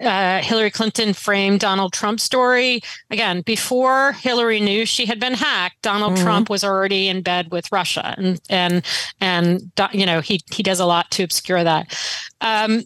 [0.00, 2.80] uh, Hillary Clinton framed Donald Trump story.
[3.10, 6.24] Again, before Hillary knew she had been hacked, Donald mm-hmm.
[6.24, 8.84] Trump was already in bed with Russia, and and
[9.20, 11.96] and you know he he does a lot to obscure that.
[12.40, 12.84] Um,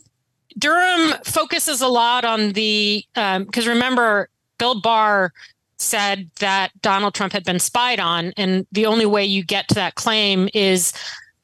[0.57, 5.33] Durham focuses a lot on the because um, remember Bill Barr
[5.79, 9.75] said that Donald Trump had been spied on, and the only way you get to
[9.75, 10.93] that claim is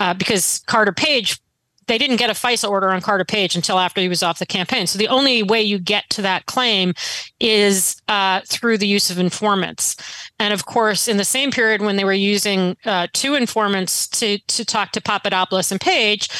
[0.01, 1.40] uh, because Carter Page.
[1.87, 4.47] They didn't get a FISA order on Carter Page until after he was off the
[4.47, 4.87] campaign.
[4.87, 6.95] So the only way you get to that claim
[7.40, 9.95] is uh, through the use of informants.
[10.38, 14.38] And of course, in the same period when they were using uh, two informants to
[14.38, 16.31] to talk to Papadopoulos and Page,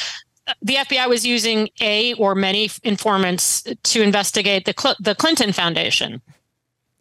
[0.61, 6.21] the FBI was using a or many informants to investigate the Cl- the Clinton Foundation.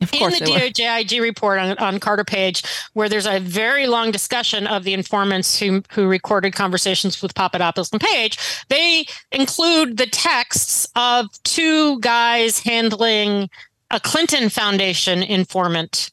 [0.00, 4.10] Of course in the DOJ report on, on Carter Page, where there's a very long
[4.10, 10.06] discussion of the informants who who recorded conversations with Papadopoulos and Page, they include the
[10.06, 13.48] texts of two guys handling
[13.90, 16.10] a Clinton Foundation informant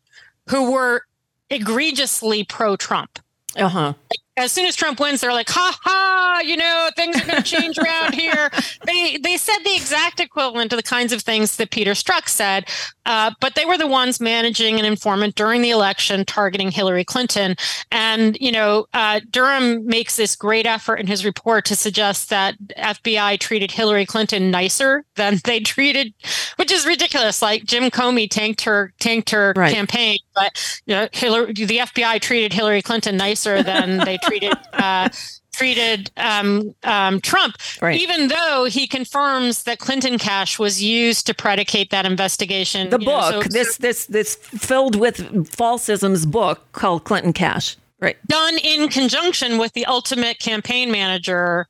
[0.50, 1.04] who were
[1.50, 3.20] egregiously pro-Trump.
[3.58, 3.94] Uh huh.
[4.10, 7.42] Like, as soon as Trump wins, they're like, ha ha, you know, things are going
[7.42, 8.50] to change around here.
[8.86, 12.68] They they said the exact equivalent to the kinds of things that Peter Strzok said,
[13.06, 17.56] uh, but they were the ones managing an informant during the election, targeting Hillary Clinton.
[17.92, 22.56] And you know, uh, Durham makes this great effort in his report to suggest that
[22.78, 26.14] FBI treated Hillary Clinton nicer than they treated,
[26.56, 27.42] which is ridiculous.
[27.42, 29.74] Like Jim Comey tanked her tanked her right.
[29.74, 35.10] campaign, but you know, Hillary, the FBI treated Hillary Clinton nicer than they treated uh,
[35.54, 38.00] treated um, um, Trump, right.
[38.00, 42.90] even though he confirms that Clinton cash was used to predicate that investigation.
[42.90, 45.18] The book, know, so, this this this filled with
[45.56, 48.18] falsisms book called Clinton Cash, right?
[48.28, 51.68] Done in conjunction with the ultimate campaign manager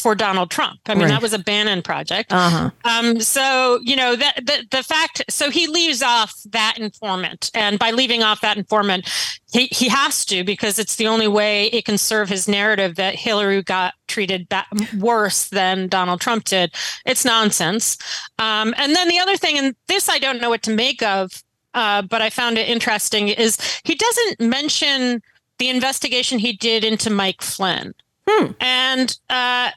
[0.00, 0.80] for Donald Trump.
[0.86, 1.10] I mean, right.
[1.10, 2.32] that was a Bannon project.
[2.32, 2.70] Uh-huh.
[2.84, 5.22] Um, so you know that the, the fact.
[5.28, 9.08] So he leaves off that informant, and by leaving off that informant,
[9.52, 13.14] he he has to because it's the only way it can serve his narrative that
[13.14, 14.66] Hillary got treated ba-
[14.98, 16.74] worse than Donald Trump did.
[17.06, 17.96] It's nonsense.
[18.38, 21.42] Um, and then the other thing, and this I don't know what to make of,
[21.74, 25.22] uh, but I found it interesting, is he doesn't mention
[25.58, 27.94] the investigation he did into Mike Flynn.
[28.28, 28.52] Hmm.
[28.60, 29.70] And uh,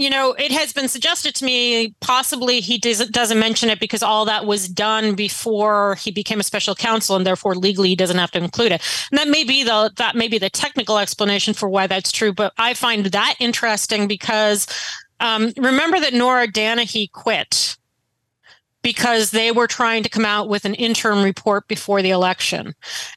[0.00, 4.02] you know, it has been suggested to me possibly he does, doesn't mention it because
[4.02, 8.16] all that was done before he became a special counsel, and therefore legally he doesn't
[8.16, 8.82] have to include it.
[9.10, 12.32] And that may be the that may be the technical explanation for why that's true.
[12.32, 14.66] But I find that interesting because
[15.20, 17.76] um, remember that Nora Dannehy quit
[18.82, 22.74] because they were trying to come out with an interim report before the election.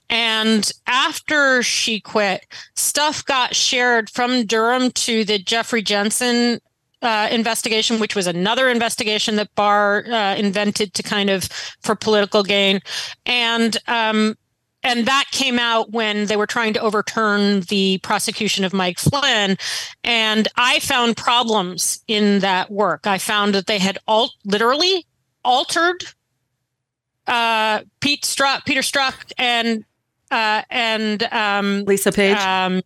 [0.10, 6.60] And after she quit, stuff got shared from Durham to the Jeffrey Jensen
[7.04, 11.44] uh, investigation, which was another investigation that Barr uh, invented to kind of
[11.82, 12.80] for political gain.
[13.26, 14.36] And um,
[14.86, 19.58] and that came out when they were trying to overturn the prosecution of Mike Flynn.
[20.04, 23.08] And I found problems in that work.
[23.08, 25.06] I found that they had all literally
[25.46, 26.04] altered
[27.28, 29.86] uh, Pete Strzok, Peter Strzok, and
[30.32, 32.38] uh, and um, Lisa Page.
[32.38, 32.82] Um,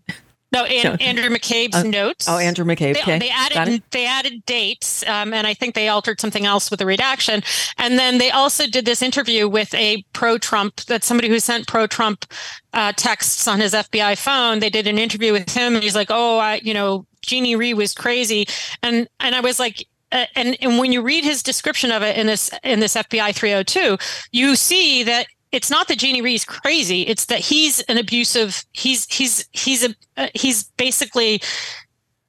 [0.52, 2.28] no, An- Andrew McCabe's uh, notes.
[2.30, 2.94] Oh, Andrew McCabe.
[2.94, 3.20] They, okay.
[3.20, 6.86] they added they added dates, um, and I think they altered something else with the
[6.86, 7.42] redaction.
[7.78, 12.26] And then they also did this interview with a pro-Trump, that somebody who sent pro-Trump
[12.74, 14.60] uh, texts on his FBI phone.
[14.60, 17.74] They did an interview with him, and he's like, "Oh, I, you know, Jeannie Rhee
[17.74, 18.48] was crazy,"
[18.82, 22.18] and and I was like, uh, and and when you read his description of it
[22.18, 23.98] in this in this FBI 302,
[24.32, 27.04] you see that it's not that Jeannie Rhee's crazy.
[27.04, 28.66] It's that he's an abusive.
[28.74, 31.42] He's he's he's a uh, he's basically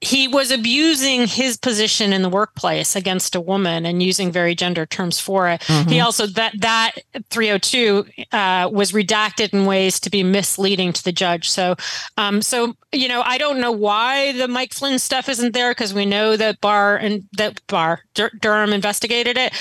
[0.01, 4.87] he was abusing his position in the workplace against a woman and using very gender
[4.87, 5.61] terms for it.
[5.63, 5.91] Mm-hmm.
[5.91, 6.93] He also that that
[7.31, 11.51] 302 uh, was redacted in ways to be misleading to the judge.
[11.51, 11.75] So,
[12.17, 15.93] um, so you know, I don't know why the Mike Flynn stuff isn't there because
[15.93, 19.53] we know that Barr and that Barr Dur- Durham investigated it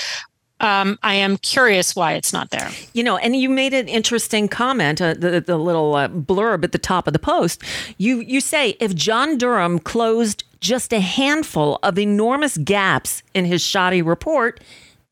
[0.60, 2.70] um, I am curious why it's not there.
[2.92, 6.72] You know, and you made an interesting comment, uh, the, the little uh, blurb at
[6.72, 7.62] the top of the post.
[7.96, 13.62] You you say if John Durham closed just a handful of enormous gaps in his
[13.62, 14.60] shoddy report,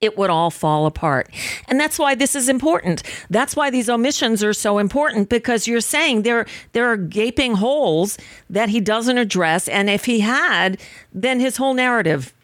[0.01, 1.31] it would all fall apart.
[1.69, 3.03] And that's why this is important.
[3.31, 8.19] That's why these omissions are so important because you're saying there there are gaping holes
[8.51, 10.81] that he doesn't address and if he had,
[11.13, 12.35] then his whole narrative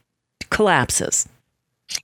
[0.51, 1.29] collapses.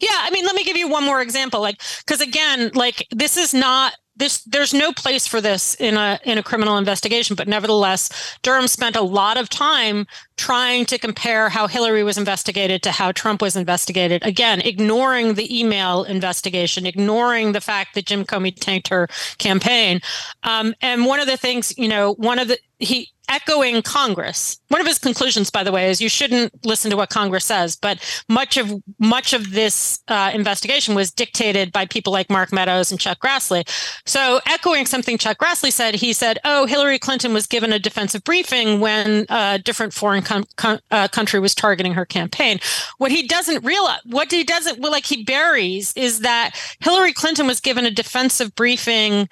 [0.00, 1.60] Yeah, I mean, let me give you one more example.
[1.60, 6.18] Like, because again, like this is not this there's no place for this in a
[6.24, 11.48] in a criminal investigation but nevertheless durham spent a lot of time trying to compare
[11.48, 17.52] how hillary was investigated to how trump was investigated again ignoring the email investigation ignoring
[17.52, 19.08] the fact that jim comey tanked her
[19.38, 20.00] campaign
[20.42, 24.58] um, and one of the things you know one of the he echoing Congress.
[24.68, 27.76] One of his conclusions, by the way, is you shouldn't listen to what Congress says.
[27.76, 27.98] But
[28.28, 33.00] much of much of this uh, investigation was dictated by people like Mark Meadows and
[33.00, 33.68] Chuck Grassley.
[34.06, 38.24] So, echoing something Chuck Grassley said, he said, "Oh, Hillary Clinton was given a defensive
[38.24, 42.60] briefing when a different foreign com- com- uh, country was targeting her campaign."
[42.98, 47.46] What he doesn't realize, what he doesn't well, like he buries, is that Hillary Clinton
[47.46, 49.28] was given a defensive briefing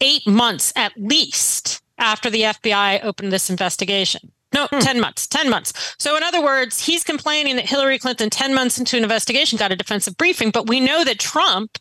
[0.00, 4.32] eight months at least after the FBI opened this investigation.
[4.54, 4.78] No, hmm.
[4.78, 5.94] 10 months, 10 months.
[5.98, 9.72] So, in other words, he's complaining that Hillary Clinton, 10 months into an investigation, got
[9.72, 10.50] a defensive briefing.
[10.50, 11.78] But we know that Trump,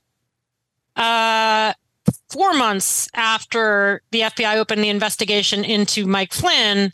[0.96, 1.74] uh,
[2.30, 6.92] four months after the FBI opened the investigation into Mike Flynn,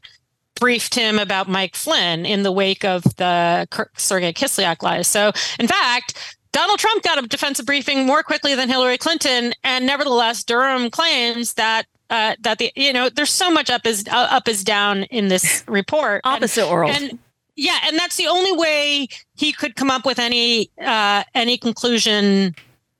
[0.59, 3.67] briefed him about Mike Flynn in the wake of the
[3.97, 5.07] Sergei Kislyak lies.
[5.07, 9.88] So, in fact, Donald Trump got a defensive briefing more quickly than Hillary Clinton, and
[9.88, 14.28] nevertheless, Durham claims that uh, that the you know there's so much up is uh,
[14.30, 16.22] up is down in this report.
[16.24, 16.91] Opposite and, world.
[16.91, 17.20] And,
[17.55, 22.55] yeah, and that's the only way he could come up with any uh, any conclusion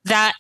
[0.06, 0.34] that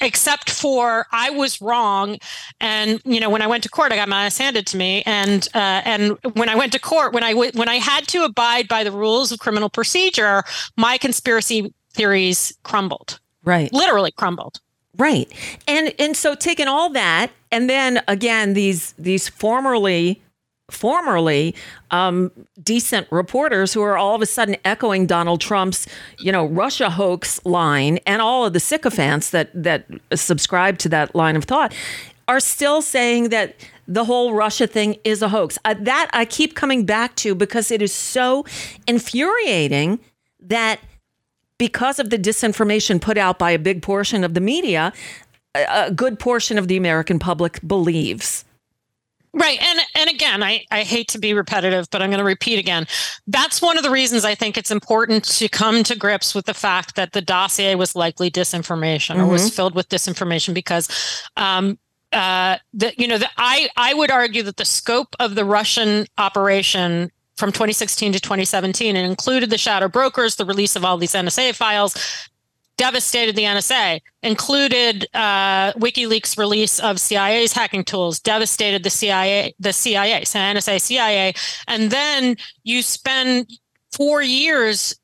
[0.00, 2.16] except for I was wrong,
[2.60, 5.02] and you know when I went to court, I got my ass handed to me,
[5.04, 8.24] and uh, and when I went to court, when I w- when I had to
[8.24, 10.44] abide by the rules of criminal procedure,
[10.78, 13.20] my conspiracy theories crumbled.
[13.44, 14.60] Right, literally crumbled.
[14.96, 15.32] Right.
[15.66, 20.22] And and so taking all that and then again these these formerly
[20.70, 21.54] formerly
[21.90, 22.30] um,
[22.62, 25.86] decent reporters who are all of a sudden echoing Donald Trump's,
[26.18, 31.14] you know, Russia hoax line and all of the sycophants that that subscribe to that
[31.14, 31.74] line of thought
[32.26, 33.54] are still saying that
[33.86, 35.58] the whole Russia thing is a hoax.
[35.64, 38.46] Uh, that I keep coming back to because it is so
[38.86, 40.00] infuriating
[40.40, 40.80] that
[41.58, 44.92] because of the disinformation put out by a big portion of the media,
[45.54, 48.44] a good portion of the American public believes.
[49.36, 49.60] Right.
[49.60, 52.86] And and again, I, I hate to be repetitive, but I'm going to repeat again.
[53.26, 56.54] That's one of the reasons I think it's important to come to grips with the
[56.54, 59.22] fact that the dossier was likely disinformation mm-hmm.
[59.22, 59.56] or was mm-hmm.
[59.56, 60.88] filled with disinformation because
[61.36, 61.78] um,
[62.12, 66.06] uh, the, you know, the, I, I would argue that the scope of the Russian
[66.16, 71.12] operation from 2016 to 2017 and included the shadow brokers, the release of all these
[71.12, 71.94] NSA files,
[72.76, 79.72] devastated the NSA, included uh, WikiLeaks release of CIA's hacking tools, devastated the CIA, the
[79.72, 81.34] CIA, so NSA, CIA,
[81.68, 83.50] and then you spend
[83.92, 84.96] four years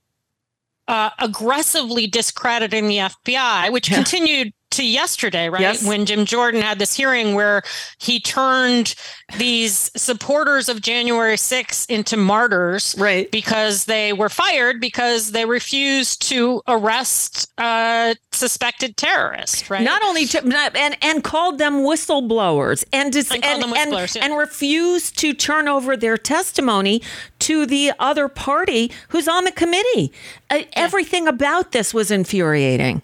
[0.89, 3.97] uh, aggressively discrediting the FBI, which yeah.
[3.97, 5.61] continued to yesterday, right?
[5.61, 5.85] Yes.
[5.87, 7.63] When Jim Jordan had this hearing where
[7.99, 8.95] he turned
[9.39, 13.31] these supporters of January 6th into martyrs, Right.
[13.31, 19.83] Because they were fired because they refused to arrest uh, suspected terrorists, right?
[19.83, 23.93] Not only to, not- and and called them whistleblowers and dis, And and them and,
[23.93, 24.25] yeah.
[24.25, 27.03] and refused to turn over their testimony
[27.41, 30.13] to the other party who's on the committee.
[30.49, 33.03] Uh, Everything about this was infuriating.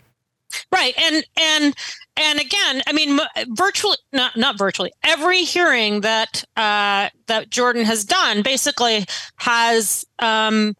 [0.72, 1.74] Right and and
[2.16, 8.04] and again i mean virtually not not virtually every hearing that uh that jordan has
[8.04, 9.04] done basically
[9.36, 10.74] has um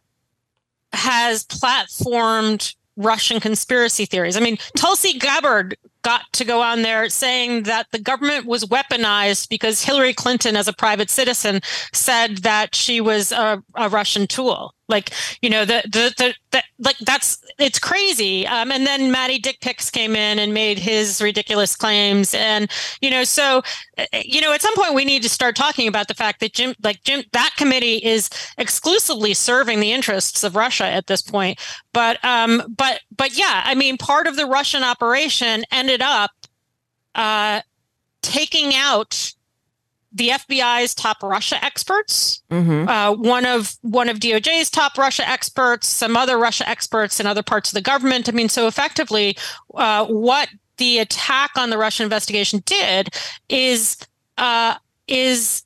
[0.93, 4.37] has platformed russian conspiracy theories.
[4.37, 9.49] I mean tulsi gabbard got to go on there saying that the government was weaponized
[9.49, 11.61] because hillary clinton as a private citizen
[11.93, 15.13] said that she was a, a russian tool like
[15.43, 18.47] you know the the, the, the like that's it's crazy.
[18.47, 22.35] Um, and then maddie dick pics came in and made his ridiculous claims.
[22.35, 22.71] And
[23.01, 23.63] you know so
[23.99, 26.53] uh, you know at some point we need to start talking about the fact that
[26.53, 31.59] jim like jim that committee is exclusively serving the interests of russia at this point.
[31.93, 36.31] But um but but yeah i mean part of the russian operation ended up
[37.15, 37.63] uh
[38.23, 39.33] taking out
[40.17, 42.43] the FBI's top Russia experts,
[42.89, 47.43] uh, one of one of DOJ's top Russia experts, some other Russia experts in other
[47.43, 48.29] parts of the government.
[48.29, 49.37] I mean, so effectively,
[49.75, 50.49] uh, what
[50.79, 53.11] the attack on the Russian investigation did
[53.49, 53.99] is
[54.39, 55.65] uh, is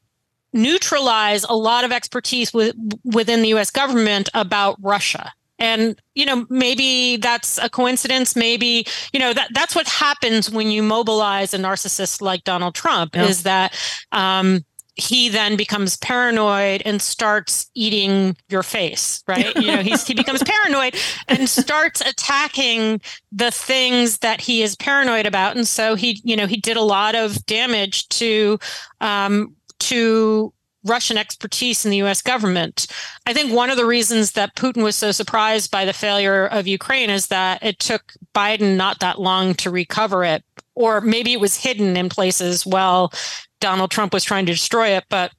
[0.53, 2.75] neutralize a lot of expertise with,
[3.05, 3.71] within the U.S.
[3.71, 5.33] government about Russia.
[5.61, 8.35] And you know, maybe that's a coincidence.
[8.35, 13.15] Maybe you know that that's what happens when you mobilize a narcissist like Donald Trump.
[13.15, 13.27] Yeah.
[13.27, 13.79] Is that
[14.11, 14.65] um,
[15.01, 19.55] he then becomes paranoid and starts eating your face, right?
[19.57, 20.95] You know, he's, he becomes paranoid
[21.29, 23.01] and starts attacking
[23.33, 26.83] the things that he is paranoid about, and so he, you know, he did a
[26.83, 28.59] lot of damage to
[29.01, 30.53] um, to
[30.85, 32.87] Russian expertise in the US government.
[33.27, 36.67] I think one of the reasons that Putin was so surprised by the failure of
[36.67, 40.43] Ukraine is that it took Biden not that long to recover it,
[40.75, 43.13] or maybe it was hidden in places while
[43.61, 45.05] Donald Trump was trying to destroy it.
[45.09, 45.33] But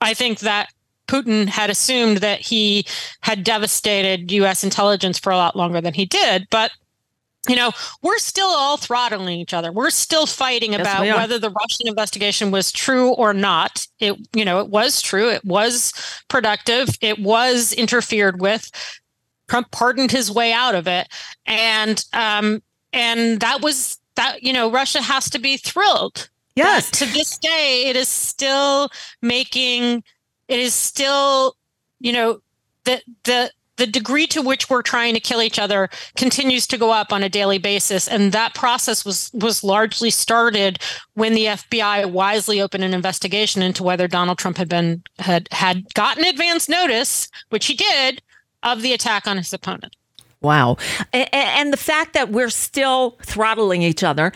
[0.00, 0.70] I think that
[1.08, 2.86] Putin had assumed that he
[3.20, 6.46] had devastated US intelligence for a lot longer than he did.
[6.50, 6.70] But
[7.48, 7.72] you know,
[8.02, 9.72] we're still all throttling each other.
[9.72, 13.86] We're still fighting Yes, about whether the Russian investigation was true or not.
[13.98, 15.30] It, you know, it was true.
[15.30, 15.92] It was
[16.28, 16.90] productive.
[17.00, 18.70] It was interfered with.
[19.48, 21.08] Trump pardoned his way out of it,
[21.46, 22.62] and um,
[22.92, 24.42] and that was that.
[24.42, 26.90] You know, Russia has to be thrilled Yes.
[26.90, 28.90] but to this day it is still
[29.22, 30.02] making
[30.48, 31.56] it is still
[32.00, 32.40] you know
[32.84, 33.50] the the
[33.80, 37.22] the degree to which we're trying to kill each other continues to go up on
[37.22, 40.78] a daily basis and that process was was largely started
[41.14, 45.92] when the FBI wisely opened an investigation into whether Donald Trump had been had had
[45.94, 48.20] gotten advance notice which he did
[48.62, 49.96] of the attack on his opponent
[50.42, 50.78] Wow.
[51.12, 54.32] And the fact that we're still throttling each other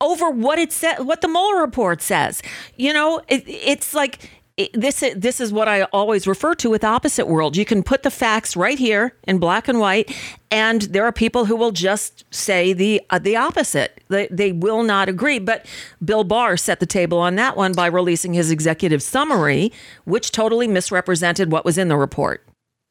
[0.00, 2.40] over what it said, what the Mueller report says.
[2.76, 4.30] You know, it, it's like
[4.74, 5.02] this.
[5.16, 7.56] This is what I always refer to with opposite world.
[7.56, 10.14] You can put the facts right here in black and white,
[10.50, 14.02] and there are people who will just say the uh, the opposite.
[14.08, 15.38] They, they will not agree.
[15.38, 15.66] But
[16.04, 19.72] Bill Barr set the table on that one by releasing his executive summary,
[20.04, 22.46] which totally misrepresented what was in the report.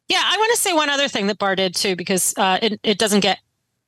[0.07, 2.79] Yeah, I want to say one other thing that Barr did too, because uh, it,
[2.83, 3.39] it doesn't get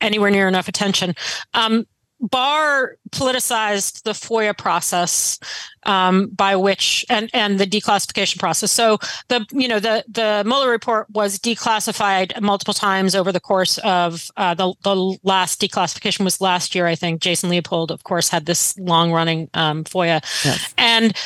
[0.02, 1.16] anywhere near enough attention.
[1.54, 1.86] Um,
[2.22, 5.40] Barr politicized the FOIA process
[5.84, 8.72] um, by which and and the declassification process.
[8.72, 13.80] So the you know the the Mueller report was declassified multiple times over the course
[13.80, 16.86] of uh, the the last declassification was last year.
[16.86, 20.74] I think Jason Leopold, of course, had this long running um, FOIA, Yes.
[20.78, 21.18] and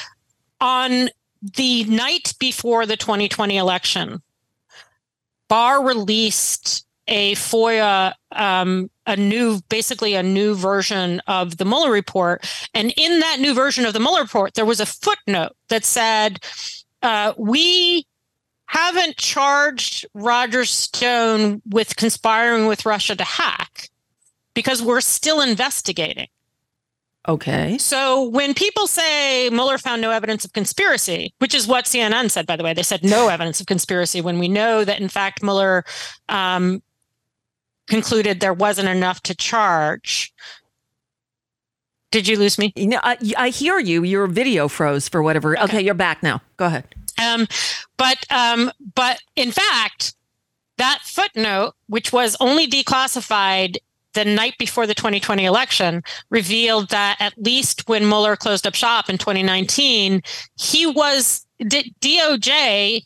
[0.62, 1.10] on
[1.58, 4.22] the night before the 2020 election,
[5.50, 12.46] Barr released a FOIA, um, a new, basically a new version of the Mueller report.
[12.74, 16.44] And in that new version of the Mueller report, there was a footnote that said,
[17.02, 18.06] uh, we
[18.68, 23.90] haven't charged Roger Stone with conspiring with Russia to hack
[24.54, 26.28] because we're still investigating.
[27.28, 27.78] Okay.
[27.80, 32.46] So when people say Mueller found no evidence of conspiracy, which is what CNN said,
[32.46, 35.42] by the way, they said no evidence of conspiracy when we know that in fact
[35.42, 35.84] Mueller
[36.30, 36.84] um,
[37.88, 40.34] concluded there wasn't enough to charge.
[42.12, 42.72] Did you lose me?
[42.76, 44.04] You know, I, I hear you.
[44.04, 45.60] Your video froze for whatever.
[45.60, 46.42] Okay, you're back now.
[46.58, 46.86] Go ahead.
[47.22, 47.48] Um,
[47.98, 50.14] but um, but in fact,
[50.78, 53.78] that footnote, which was only declassified
[54.14, 59.10] the night before the 2020 election revealed that at least when Mueller closed up shop
[59.10, 60.22] in 2019,
[60.58, 63.06] he was DOJ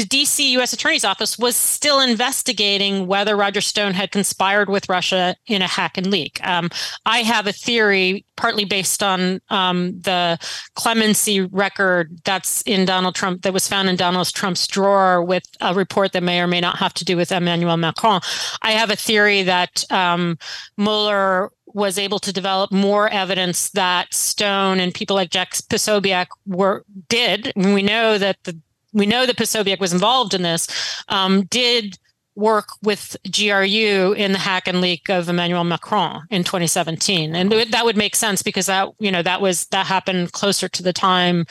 [0.00, 0.72] the DC U.S.
[0.72, 5.98] Attorney's Office was still investigating whether Roger Stone had conspired with Russia in a hack
[5.98, 6.40] and leak.
[6.46, 6.70] Um,
[7.04, 10.38] I have a theory, partly based on um, the
[10.74, 15.74] clemency record that's in Donald Trump, that was found in Donald Trump's drawer with a
[15.74, 18.20] report that may or may not have to do with Emmanuel Macron.
[18.62, 20.38] I have a theory that um,
[20.78, 26.84] Mueller was able to develop more evidence that Stone and people like Jack Posobiec were
[27.08, 27.52] did.
[27.54, 28.58] we know that the
[28.92, 30.68] we know that Posobiec was involved in this,
[31.08, 31.98] um, did
[32.36, 37.84] work with GRU in the hack and leak of Emmanuel Macron in 2017, and that
[37.84, 41.44] would make sense because that you know that was that happened closer to the time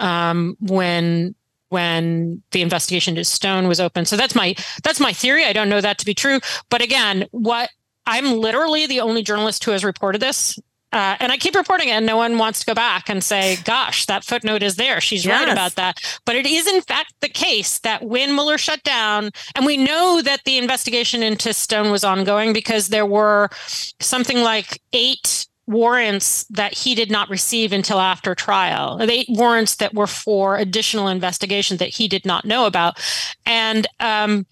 [0.00, 1.34] um, when
[1.70, 4.04] when the investigation to Stone was open.
[4.04, 5.44] So that's my that's my theory.
[5.44, 7.70] I don't know that to be true, but again, what
[8.06, 10.58] I'm literally the only journalist who has reported this
[10.92, 13.56] uh, and I keep reporting it, and no one wants to go back and say,
[13.64, 15.00] gosh, that footnote is there.
[15.00, 15.40] She's yes.
[15.40, 15.98] right about that.
[16.24, 20.22] But it is, in fact, the case that when Mueller shut down, and we know
[20.22, 23.50] that the investigation into Stone was ongoing because there were
[24.00, 29.92] something like eight warrants that he did not receive until after trial, eight warrants that
[29.92, 32.98] were for additional investigation that he did not know about.
[33.44, 34.46] And, um,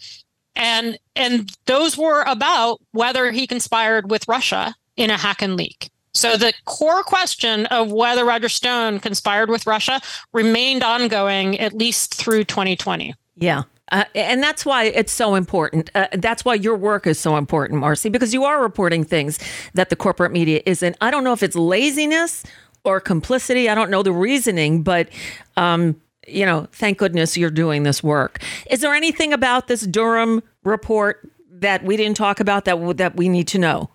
[0.55, 5.91] and and those were about whether he conspired with Russia in a hack and leak.
[6.17, 10.01] So the core question of whether Roger Stone conspired with Russia
[10.33, 13.15] remained ongoing at least through 2020.
[13.37, 13.65] Yeah.
[13.93, 15.91] Uh, and that's why it's so important.
[15.95, 19.39] Uh, that's why your work is so important, Marcy, because you are reporting things
[19.75, 20.97] that the corporate media isn't.
[21.01, 22.43] I don't know if it's laziness
[22.83, 23.69] or complicity.
[23.69, 25.09] I don't know the reasoning, but
[25.57, 28.43] um, you know, thank goodness you're doing this work.
[28.71, 33.29] Is there anything about this Durham report that we didn't talk about that that we
[33.29, 33.91] need to know?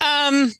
[0.00, 0.52] Um.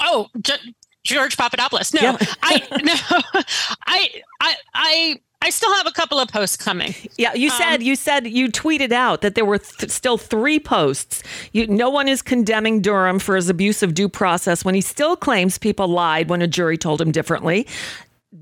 [0.00, 0.74] Oh, J-
[1.04, 1.94] George Papadopoulos.
[1.94, 2.16] No, yeah.
[2.42, 3.42] I no,
[3.86, 4.08] I
[4.40, 5.20] I I.
[5.42, 6.94] I still have a couple of posts coming.
[7.18, 10.58] Yeah, you said um, you said you tweeted out that there were th- still three
[10.58, 11.22] posts.
[11.52, 15.14] You, no one is condemning Durham for his abuse of due process when he still
[15.14, 17.66] claims people lied when a jury told him differently.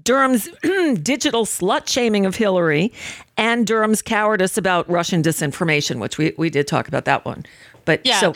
[0.03, 0.49] Durham's
[1.03, 2.93] digital slut shaming of Hillary
[3.37, 7.45] and Durham's cowardice about Russian disinformation, which we, we did talk about that one.
[7.85, 8.21] But yeah.
[8.21, 8.35] so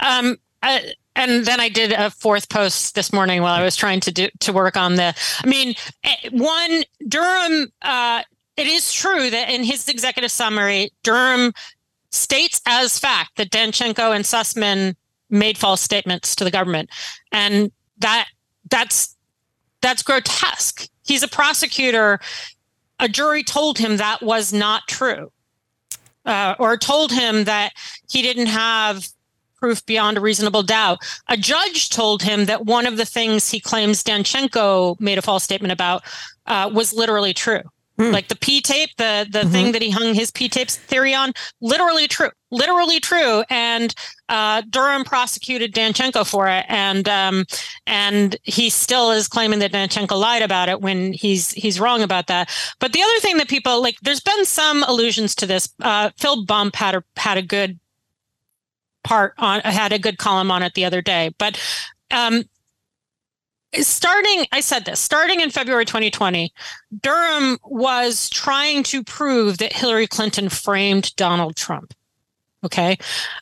[0.00, 4.12] um, and then I did a fourth post this morning while I was trying to
[4.12, 5.14] do to work on the.
[5.42, 7.68] I mean, eh, one Durham.
[7.82, 8.22] Uh,
[8.56, 11.52] it is true that in his executive summary, Durham
[12.10, 14.96] states as fact that Danchenko and Sussmann
[15.30, 16.90] made false statements to the government,
[17.32, 18.28] and that
[18.70, 19.16] that's
[19.80, 20.88] that's grotesque.
[21.04, 22.20] He's a prosecutor.
[22.98, 25.32] A jury told him that was not true,
[26.26, 27.72] uh, or told him that
[28.10, 29.08] he didn't have
[29.60, 30.98] proof beyond a reasonable doubt.
[31.28, 35.44] A judge told him that one of the things he claims Danchenko made a false
[35.44, 36.02] statement about
[36.46, 37.62] uh, was literally true.
[38.00, 38.12] Hmm.
[38.12, 39.50] Like the P tape, the the mm-hmm.
[39.52, 43.44] thing that he hung his P tapes theory on, literally true, literally true.
[43.50, 43.94] And
[44.30, 47.44] uh, Durham prosecuted Danchenko for it, and um,
[47.86, 52.26] and he still is claiming that Danchenko lied about it when he's he's wrong about
[52.28, 52.48] that.
[52.78, 55.68] But the other thing that people like, there's been some allusions to this.
[55.82, 57.78] Uh, Phil Bump had a had a good
[59.04, 61.60] part on I had a good column on it the other day but
[62.10, 62.44] um,
[63.74, 66.52] starting i said this starting in february 2020
[67.00, 71.94] durham was trying to prove that hillary clinton framed donald trump
[72.64, 72.98] okay?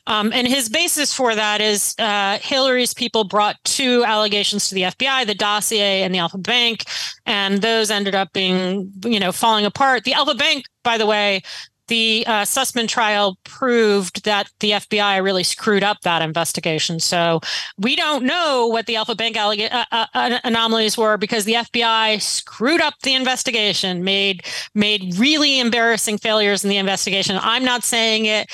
[0.07, 4.83] Um, and his basis for that is uh, hillary's people brought two allegations to the
[4.83, 6.85] fbi the dossier and the alpha bank
[7.25, 10.03] and those ended up being you know falling apart.
[10.03, 11.41] The alpha bank by the way
[11.89, 16.99] the uh, Sussmann trial proved that the FBI really screwed up that investigation.
[16.99, 17.41] So
[17.77, 22.21] we don't know what the Alpha Bank alleg- uh, uh, anomalies were because the FBI
[22.21, 27.37] screwed up the investigation, made made really embarrassing failures in the investigation.
[27.41, 28.49] I'm not saying it.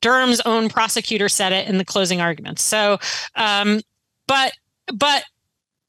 [0.00, 2.62] Durham's own prosecutor said it in the closing arguments.
[2.62, 2.98] So,
[3.34, 3.80] um,
[4.26, 4.52] but
[4.94, 5.24] but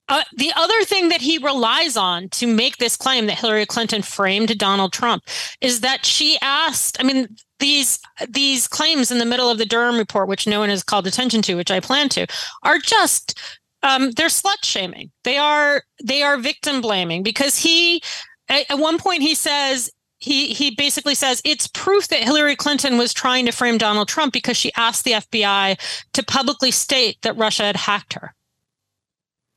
[0.09, 4.01] uh, the other thing that he relies on to make this claim that Hillary Clinton
[4.01, 5.23] framed Donald Trump
[5.61, 6.97] is that she asked.
[6.99, 7.27] I mean,
[7.59, 7.99] these
[8.29, 11.41] these claims in the middle of the Durham report, which no one has called attention
[11.43, 12.25] to, which I plan to,
[12.63, 13.39] are just
[13.83, 15.11] um, they're slut shaming.
[15.23, 18.01] They are they are victim blaming because he
[18.49, 19.89] at, at one point he says
[20.19, 24.33] he he basically says it's proof that Hillary Clinton was trying to frame Donald Trump
[24.33, 25.77] because she asked the FBI
[26.13, 28.33] to publicly state that Russia had hacked her.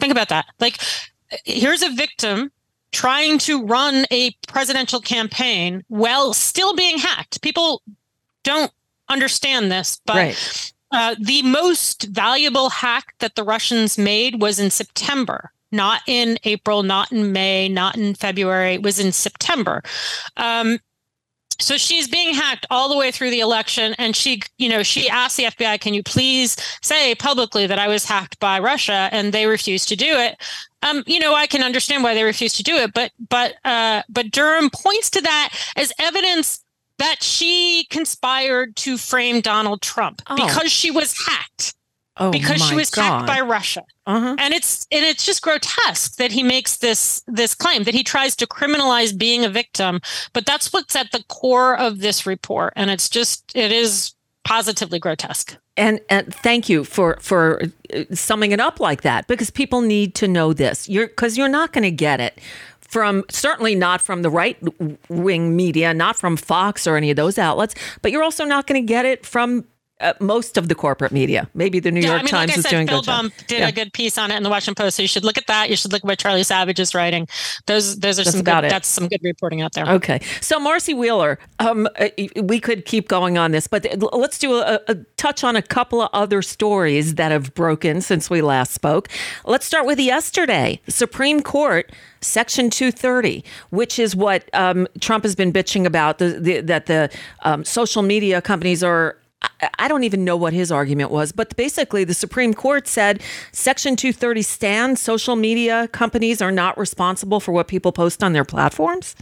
[0.01, 0.47] Think about that.
[0.59, 0.79] Like,
[1.45, 2.51] here's a victim
[2.93, 7.41] trying to run a presidential campaign while still being hacked.
[7.43, 7.83] People
[8.43, 8.73] don't
[9.09, 10.73] understand this, but Right.
[10.91, 16.83] uh, the most valuable hack that the Russians made was in September, not in April,
[16.83, 18.75] not in May, not in February.
[18.75, 19.83] It was in September.
[20.37, 20.81] Um,
[21.61, 25.09] so she's being hacked all the way through the election, and she, you know, she
[25.09, 29.33] asked the FBI, "Can you please say publicly that I was hacked by Russia?" And
[29.33, 30.41] they refused to do it.
[30.83, 34.03] Um, you know, I can understand why they refused to do it, but but uh,
[34.09, 36.65] but Durham points to that as evidence
[36.99, 40.37] that she conspired to frame Donald Trump Oh.
[40.37, 41.75] because she was hacked
[42.21, 43.03] Oh, because she was God.
[43.03, 43.83] hacked by Russia.
[44.07, 44.37] Uh-huh.
[44.39, 48.37] And it's and it's just grotesque that he makes this this claim that he tries
[48.37, 50.01] to criminalize being a victim,
[50.35, 54.15] but that's what's at the core of this report and it's just it is
[54.45, 55.57] positively grotesque.
[55.77, 57.63] And, and thank you for for
[57.95, 60.89] uh, summing it up like that because people need to know this.
[60.89, 62.39] You're because you're not going to get it
[62.81, 64.59] from certainly not from the right
[65.09, 68.83] wing media, not from Fox or any of those outlets, but you're also not going
[68.83, 69.65] to get it from
[70.01, 71.49] uh, most of the corporate media.
[71.55, 73.23] Maybe the New Yeah, York I mean, Times like is said, doing Bill good job.
[73.23, 73.69] Bump did Yeah.
[73.69, 74.97] a good piece on it in the Washington Post.
[74.97, 75.71] So you should look at that.
[75.71, 77.29] You should look at what Charlie Savage is writing.
[77.67, 78.71] Those those are That's some good, it.
[78.71, 79.87] that's some good reporting out there.
[79.89, 80.21] Okay.
[80.41, 82.09] So, Marcy Wheeler, um, uh,
[82.43, 86.01] we could keep going on this, but let's do a, a touch on a couple
[86.03, 89.09] of other stories that have broken since we last spoke.
[89.45, 90.81] Let's start with yesterday.
[90.89, 91.91] Supreme Court,
[92.21, 97.11] Section 230, which is what um, Trump has been bitching about, the, the, that the
[97.43, 99.17] um, social media companies are.
[99.79, 103.23] I- don't even know what his argument was, but basically, the Supreme Court said
[103.53, 105.01] Section 230 stands.
[105.01, 109.15] Social media companies are not responsible for what people post on their platforms.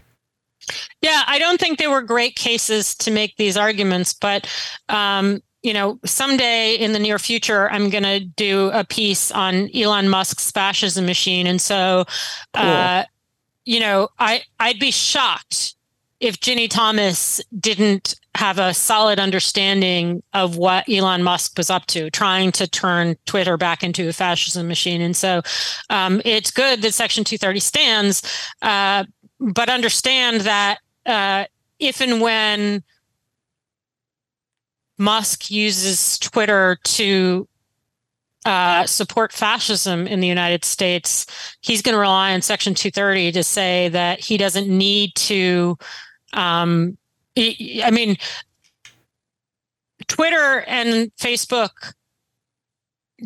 [1.01, 4.47] Yeah, I don't think they were great cases to make these arguments, but
[4.89, 9.69] um, you know, someday in the near future, I'm going to do a piece on
[9.75, 12.05] Elon Musk's fascism machine, and so,
[12.55, 13.05] uh,
[13.65, 15.75] you know, I I'd be shocked
[16.21, 22.09] if Ginny Thomas didn't have a solid understanding of what Elon Musk was up to,
[22.09, 25.01] trying to turn Twitter back into a fascism machine.
[25.01, 25.43] And so
[25.91, 28.23] um, it's good that Section 230 stands,
[28.63, 29.03] uh,
[29.41, 31.47] but understand that uh,
[31.81, 32.85] if and when
[34.99, 37.49] Musk uses Twitter to
[38.47, 41.27] uh, support fascism in the United States,
[41.61, 45.77] he's going to rely on Section 230 to say that he doesn't need to.
[46.35, 46.97] Um,
[47.39, 48.17] I I mean,
[50.07, 51.95] Twitter and Facebook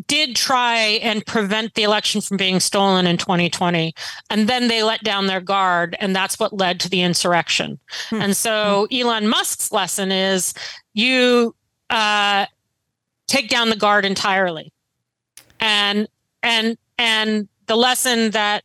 [0.06, 3.92] did try and prevent the election from being stolen in 2020
[4.30, 7.78] and then they let down their guard and that's what led to the insurrection.
[8.10, 10.54] And so elon musk's lesson is
[10.94, 11.54] you
[11.90, 12.46] uh,
[13.26, 14.72] take down the guard entirely.
[15.60, 16.08] And
[16.42, 18.64] and and the lesson that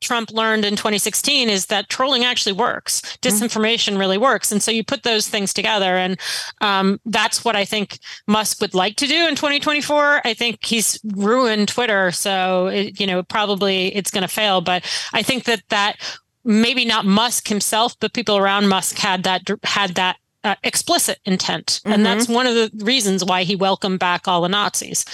[0.00, 3.00] Trump learned in 2016 is that trolling actually works.
[3.22, 6.18] Disinformation really works, and so you put those things together, and
[6.60, 10.22] um, that's what I think Musk would like to do in 2024.
[10.24, 14.60] I think he's ruined Twitter, so it, you know probably it's going to fail.
[14.60, 15.96] But I think that that
[16.44, 21.80] maybe not Musk himself, but people around Musk had that had that uh, explicit intent,
[21.84, 25.04] and that's one of the reasons why he welcomed back all the Nazis.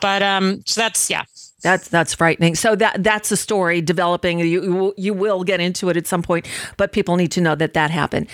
[0.00, 1.24] But um, so that's yeah.
[1.62, 2.54] That's that's frightening.
[2.56, 4.40] So that that's a story developing.
[4.40, 6.46] You you will- get into it at some point,
[6.76, 8.28] but people need to know that that happened.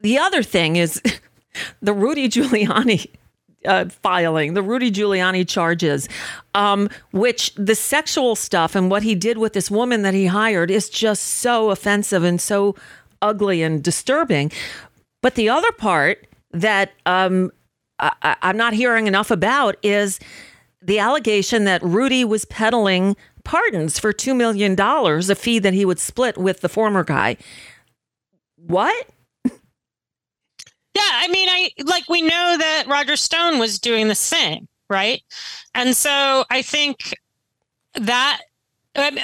[0.00, 1.00] The other thing is
[1.82, 3.06] the Rudy Giuliani
[3.64, 6.08] uh, filing, the Rudy Giuliani charges,
[6.54, 10.70] um, which the sexual stuff and what he did with this woman that he hired
[10.70, 12.74] is just so offensive and so
[13.22, 14.52] ugly and disturbing.
[15.22, 17.50] But the other part that um,
[17.98, 20.20] I, I'm not hearing enough about is
[20.80, 25.98] the allegation that Rudy was peddling pardons for $2 million, a fee that he would
[25.98, 27.36] split with the former guy.
[28.56, 29.06] What?
[29.44, 35.22] Yeah, I mean, I like we know that Roger Stone was doing the same, right?
[35.74, 37.14] And so I think
[37.94, 38.40] that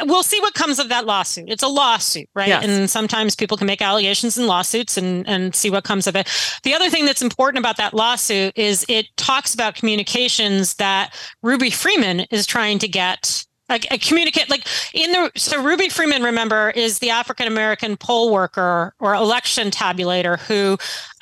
[0.05, 1.49] we'll see what comes of that lawsuit.
[1.49, 2.49] It's a lawsuit, right?
[2.49, 2.65] Yes.
[2.65, 6.29] And sometimes people can make allegations in lawsuits and and see what comes of it.
[6.63, 11.71] The other thing that's important about that lawsuit is it talks about communications that Ruby
[11.71, 16.71] Freeman is trying to get like a communicate like in the so Ruby Freeman remember
[16.71, 20.77] is the African American poll worker or election tabulator who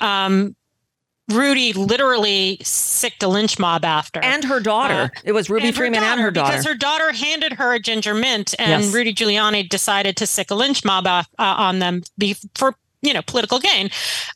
[0.05, 0.55] um
[1.31, 5.09] Rudy literally sicked a lynch mob after And her daughter.
[5.23, 6.51] it was Ruby Uh, and Freeman and her daughter.
[6.51, 8.93] Because her daughter handed her a ginger mint, and Yes.
[8.93, 13.13] Rudy Giuliani decided to sick a lynch mob off, uh, on them be, for you
[13.13, 13.89] know political gain.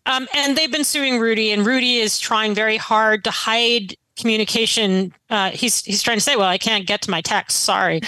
[0.06, 5.14] Um, and they've been suing Rudy, and Rudy is trying very hard to hide communication
[5.30, 8.02] uh, he's he's trying to say well i can't get to my text sorry.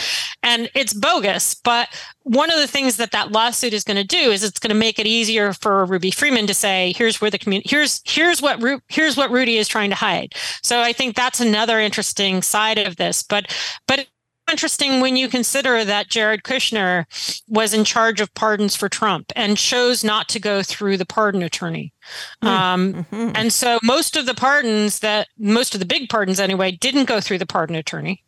[0.43, 1.89] And it's bogus but
[2.23, 4.75] one of the things that that lawsuit is going to do is it's going to
[4.75, 8.61] make it easier for ruby freeman to say here's where the community here's here's what
[8.61, 10.33] Ru- here's what rudy is trying to hide.
[10.63, 13.55] So i think that's another interesting side of this but
[13.87, 14.07] but
[14.49, 17.05] interesting when you consider that Jared Kushner
[17.47, 21.41] was in charge of pardons for Trump and chose not to go through the pardon
[21.43, 21.93] attorney.
[22.41, 22.47] Mm-hmm.
[22.47, 23.31] Um, mm-hmm.
[23.35, 27.21] And so most of the pardons that, most of the big pardons anyway, didn't go
[27.21, 28.23] through the pardon attorney.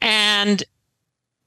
[0.00, 0.62] And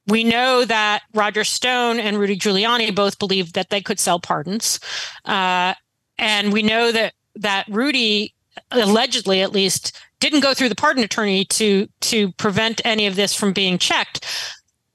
[0.07, 4.79] we know that Roger Stone and Rudy Giuliani both believed that they could sell pardons.
[5.25, 5.73] Uh,
[6.17, 8.33] and we know that that Rudy
[8.71, 9.99] allegedly at least
[10.29, 14.25] didn't go through the pardon attorney to to prevent any of this from being checked.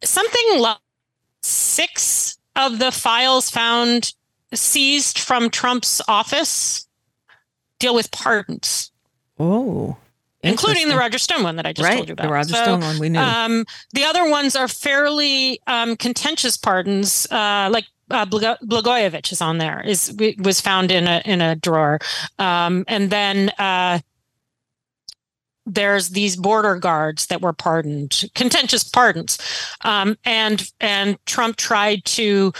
[0.02, 0.78] Something like
[1.42, 4.14] six of the files found
[4.52, 6.88] seized from Trump's office
[7.78, 8.90] deal with pardons.
[9.38, 9.96] Oh.
[10.42, 12.26] Including the Roger Stone one that I just right, told you about.
[12.26, 13.20] The Roger so, Stone one we knew.
[13.20, 19.58] Um, the other ones are fairly um, contentious pardons, uh, like uh, Blagojevich is on
[19.58, 19.82] there.
[19.82, 21.98] Is was found in a in a drawer,
[22.38, 24.00] um, and then uh,
[25.74, 29.38] there's these border guards that were pardoned, contentious pardons,
[29.82, 32.52] um, and and Trump tried to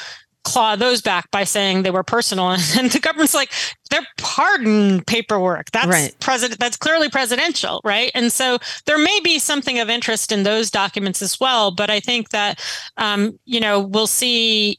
[0.44, 3.52] claw those back by saying they were personal, and the government's like
[3.90, 5.70] they're pardon paperwork.
[5.72, 6.16] That's right.
[6.20, 6.60] president.
[6.60, 8.10] That's clearly presidential, right?
[8.14, 11.70] And so there may be something of interest in those documents as well.
[11.70, 12.62] But I think that
[12.96, 14.78] um, you know we'll see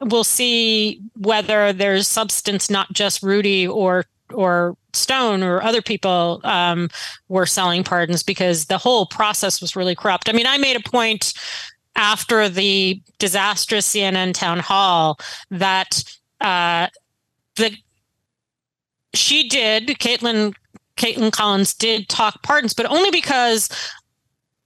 [0.00, 4.04] we'll see whether there's substance, not just Rudy or
[4.34, 6.88] or Stone or other people um,
[7.28, 10.28] were selling pardons because the whole process was really corrupt.
[10.28, 11.32] I mean, I made a point
[11.96, 15.18] after the disastrous CNN town hall
[15.50, 16.02] that
[16.40, 16.88] uh,
[17.56, 17.76] the
[19.14, 20.54] she did Kaitlan
[20.96, 23.68] Kaitlan Collins did talk pardons, but only because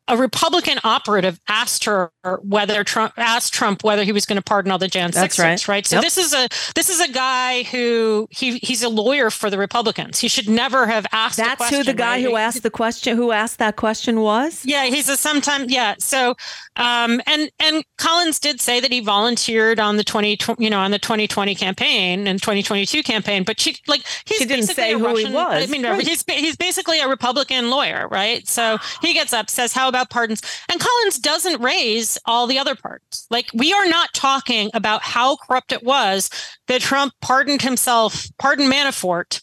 [0.09, 4.71] a Republican operative asked her whether Trump asked Trump whether he was going to pardon
[4.71, 5.67] all the Jan That's right.
[5.69, 5.87] right?
[5.87, 6.05] So yep.
[6.05, 10.19] this is a this is a guy who he he's a lawyer for the Republicans.
[10.19, 11.39] He should never have asked.
[11.39, 12.25] That's question, who the guy right?
[12.25, 14.65] who asked the question who asked that question was.
[14.65, 15.95] Yeah, he's a sometime yeah.
[15.99, 16.35] So
[16.77, 20.91] um and and Collins did say that he volunteered on the twenty you know on
[20.91, 24.67] the twenty twenty campaign and twenty twenty two campaign, but she like he's she didn't
[24.67, 25.63] say who Russian, he was.
[25.63, 26.07] I mean, right.
[26.07, 28.47] he's he's basically a Republican lawyer, right?
[28.47, 30.43] So he gets up, says how about pardons?
[30.69, 33.27] And Collins doesn't raise all the other parts.
[33.31, 36.31] Like we are not talking about how corrupt it was
[36.67, 39.43] that Trump pardoned himself, pardoned Manafort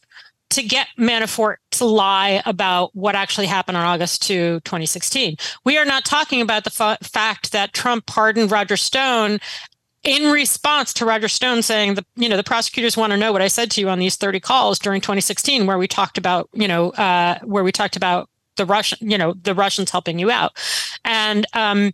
[0.51, 5.35] to get Manafort to lie about what actually happened on August 2, 2016.
[5.63, 9.39] We are not talking about the fact that Trump pardoned Roger Stone
[10.03, 13.41] in response to Roger Stone saying the you know the prosecutors want to know what
[13.41, 16.67] I said to you on these 30 calls during 2016 where we talked about you
[16.67, 20.53] know uh, where we talked about the Russian, you know, the Russians helping you out.
[21.03, 21.91] And um,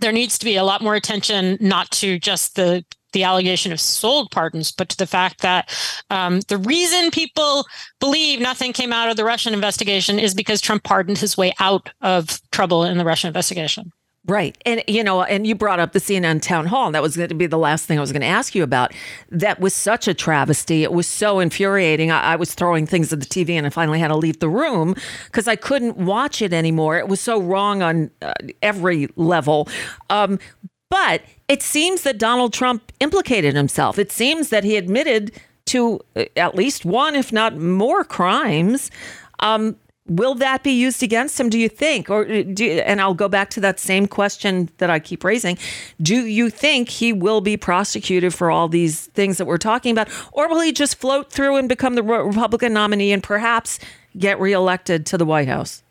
[0.00, 3.80] there needs to be a lot more attention, not to just the the allegation of
[3.80, 5.74] sold pardons, but to the fact that
[6.10, 7.66] um, the reason people
[8.00, 11.88] believe nothing came out of the Russian investigation is because Trump pardoned his way out
[12.02, 13.90] of trouble in the Russian investigation.
[14.28, 14.58] Right.
[14.66, 16.86] And, you know, and you brought up the CNN town hall.
[16.86, 18.62] And that was going to be the last thing I was going to ask you
[18.62, 18.92] about.
[19.30, 20.82] That was such a travesty.
[20.82, 22.10] It was so infuriating.
[22.10, 24.50] I, I was throwing things at the TV and I finally had to leave the
[24.50, 26.98] room because I couldn't watch it anymore.
[26.98, 29.66] It was so wrong on uh, every level.
[30.10, 30.38] Um,
[30.90, 33.98] but it seems that Donald Trump implicated himself.
[33.98, 38.90] It seems that he admitted to uh, at least one, if not more, crimes.
[39.40, 39.76] Um,
[40.08, 42.08] Will that be used against him, do you think?
[42.08, 45.58] Or uh, do, and I'll go back to that same question that I keep raising.
[46.00, 50.08] Do you think he will be prosecuted for all these things that we're talking about?
[50.32, 53.78] Or will he just float through and become the Republican nominee and perhaps
[54.16, 55.82] get reelected to the White House?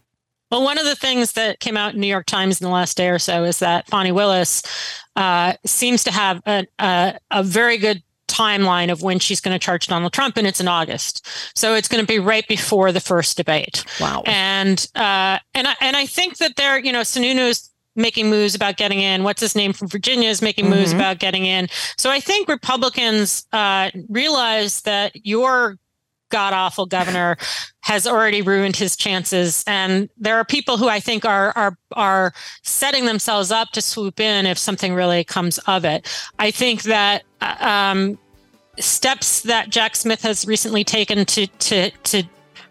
[0.49, 2.95] Well, one of the things that came out in New York Times in the last
[2.95, 4.63] day or so is that Fani Willis
[5.17, 9.59] uh, seems to have a, a, a very good timeline of when she's going to
[9.59, 11.27] charge Donald Trump, and it's in August.
[11.55, 13.83] So it's going to be right before the first debate.
[13.99, 14.23] Wow.
[14.25, 18.77] And uh, and I, and I think that they're you know Sununu's making moves about
[18.77, 19.23] getting in.
[19.23, 20.99] What's his name from Virginia is making moves mm-hmm.
[20.99, 21.67] about getting in.
[21.97, 25.77] So I think Republicans uh, realize that your
[26.29, 27.37] god awful governor
[27.81, 32.33] has already ruined his chances and there are people who i think are are are
[32.63, 36.05] setting themselves up to swoop in if something really comes of it
[36.39, 38.17] i think that um,
[38.79, 42.23] steps that jack smith has recently taken to to to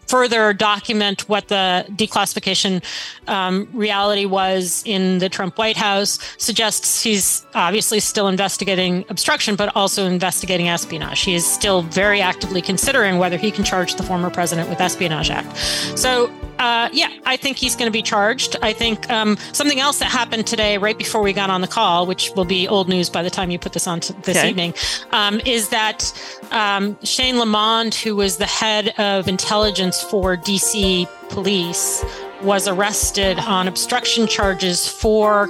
[0.06, 2.82] further document what the declassification
[3.26, 9.74] um, reality was in the Trump White House suggests he's obviously still investigating obstruction, but
[9.74, 11.22] also investigating espionage.
[11.22, 15.30] He is still very actively considering whether he can charge the former president with Espionage
[15.30, 15.56] Act.
[15.98, 18.56] So uh, yeah, I think he's going to be charged.
[18.62, 22.06] I think um, something else that happened today, right before we got on the call,
[22.06, 24.48] which will be old news by the time you put this on this okay.
[24.48, 24.74] evening,
[25.12, 26.12] um, is that
[26.50, 32.04] um, Shane Lamond, who was the head of intelligence for DC police,
[32.42, 35.48] was arrested on obstruction charges for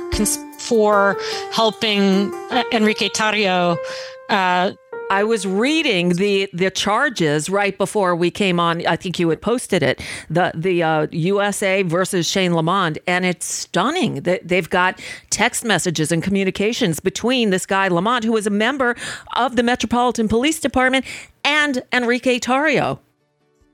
[0.59, 1.17] for
[1.53, 3.77] helping uh, Enrique Tarrio.
[4.29, 4.73] Uh,
[5.11, 8.85] I was reading the the charges right before we came on.
[8.87, 10.03] I think you had posted it.
[10.29, 14.23] The the uh, USA versus Shane Lamond, and it's stunning.
[14.23, 15.01] that They've got
[15.31, 18.97] text messages and communications between this guy Lamond, who was a member
[19.37, 21.05] of the Metropolitan Police Department,
[21.45, 22.99] and Enrique Tarrio.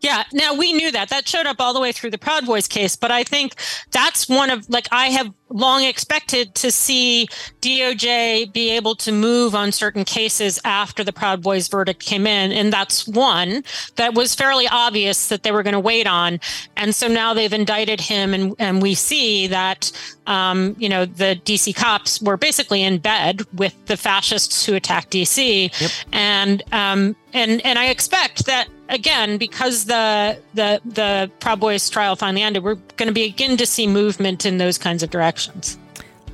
[0.03, 0.25] Yeah.
[0.33, 1.09] Now we knew that.
[1.11, 2.97] That showed up all the way through the Proud Boys case.
[2.97, 3.55] But I think
[3.93, 7.29] that's one of, like, I have long expected to see
[7.61, 12.51] DOJ be able to move on certain cases after the Proud Boys verdict came in.
[12.51, 13.63] And that's one
[13.97, 16.41] that was fairly obvious that they were going to wait on.
[16.77, 18.35] And so now they've indicted him.
[18.35, 19.93] And, and we see that,
[20.27, 25.13] um, you know, the DC cops were basically in bed with the fascists who attacked
[25.13, 25.81] DC.
[25.81, 25.91] Yep.
[26.13, 32.15] And, um, and, and I expect that again, because the the the Proud Boys trial
[32.15, 35.77] finally ended, we're going to begin to see movement in those kinds of directions.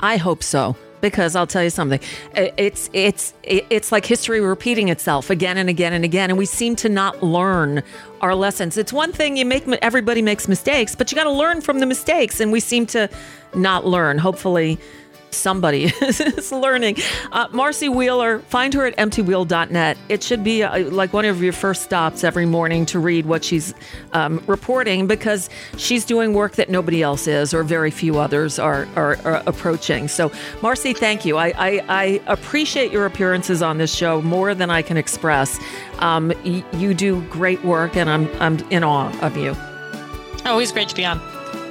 [0.00, 2.00] I hope so because I'll tell you something.
[2.34, 6.76] It's it's it's like history repeating itself again and again and again, and we seem
[6.76, 7.82] to not learn
[8.20, 8.76] our lessons.
[8.76, 11.86] It's one thing you make everybody makes mistakes, but you got to learn from the
[11.86, 13.09] mistakes, and we seem to
[13.54, 14.18] not learn.
[14.18, 14.78] Hopefully
[15.30, 16.96] somebody is learning.
[17.32, 19.98] Uh, Marcy Wheeler, find her at emptywheel.net.
[20.08, 23.44] It should be uh, like one of your first stops every morning to read what
[23.44, 23.74] she's
[24.12, 28.86] um, reporting because she's doing work that nobody else is or very few others are,
[28.96, 30.08] are, are approaching.
[30.08, 31.36] So, Marcy, thank you.
[31.36, 35.58] I, I, I, appreciate your appearances on this show more than I can express.
[35.98, 39.54] Um, y- you do great work, and I'm, I'm in awe of you.
[40.44, 41.20] Always great to be on.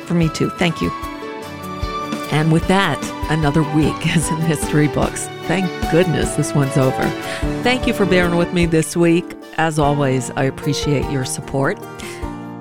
[0.06, 0.50] For me, too.
[0.52, 1.17] Thank you.
[2.32, 3.02] And with that,
[3.32, 5.28] another week is in history books.
[5.48, 7.10] Thank goodness this one's over.
[7.64, 9.26] Thank you for bearing with me this week.
[9.58, 11.80] As always, I appreciate your support.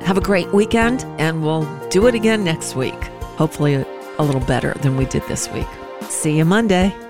[0.02, 3.02] Have a great weekend, and we'll do it again next week.
[3.38, 5.66] Hopefully, a little better than we did this week.
[6.08, 7.05] See you Monday.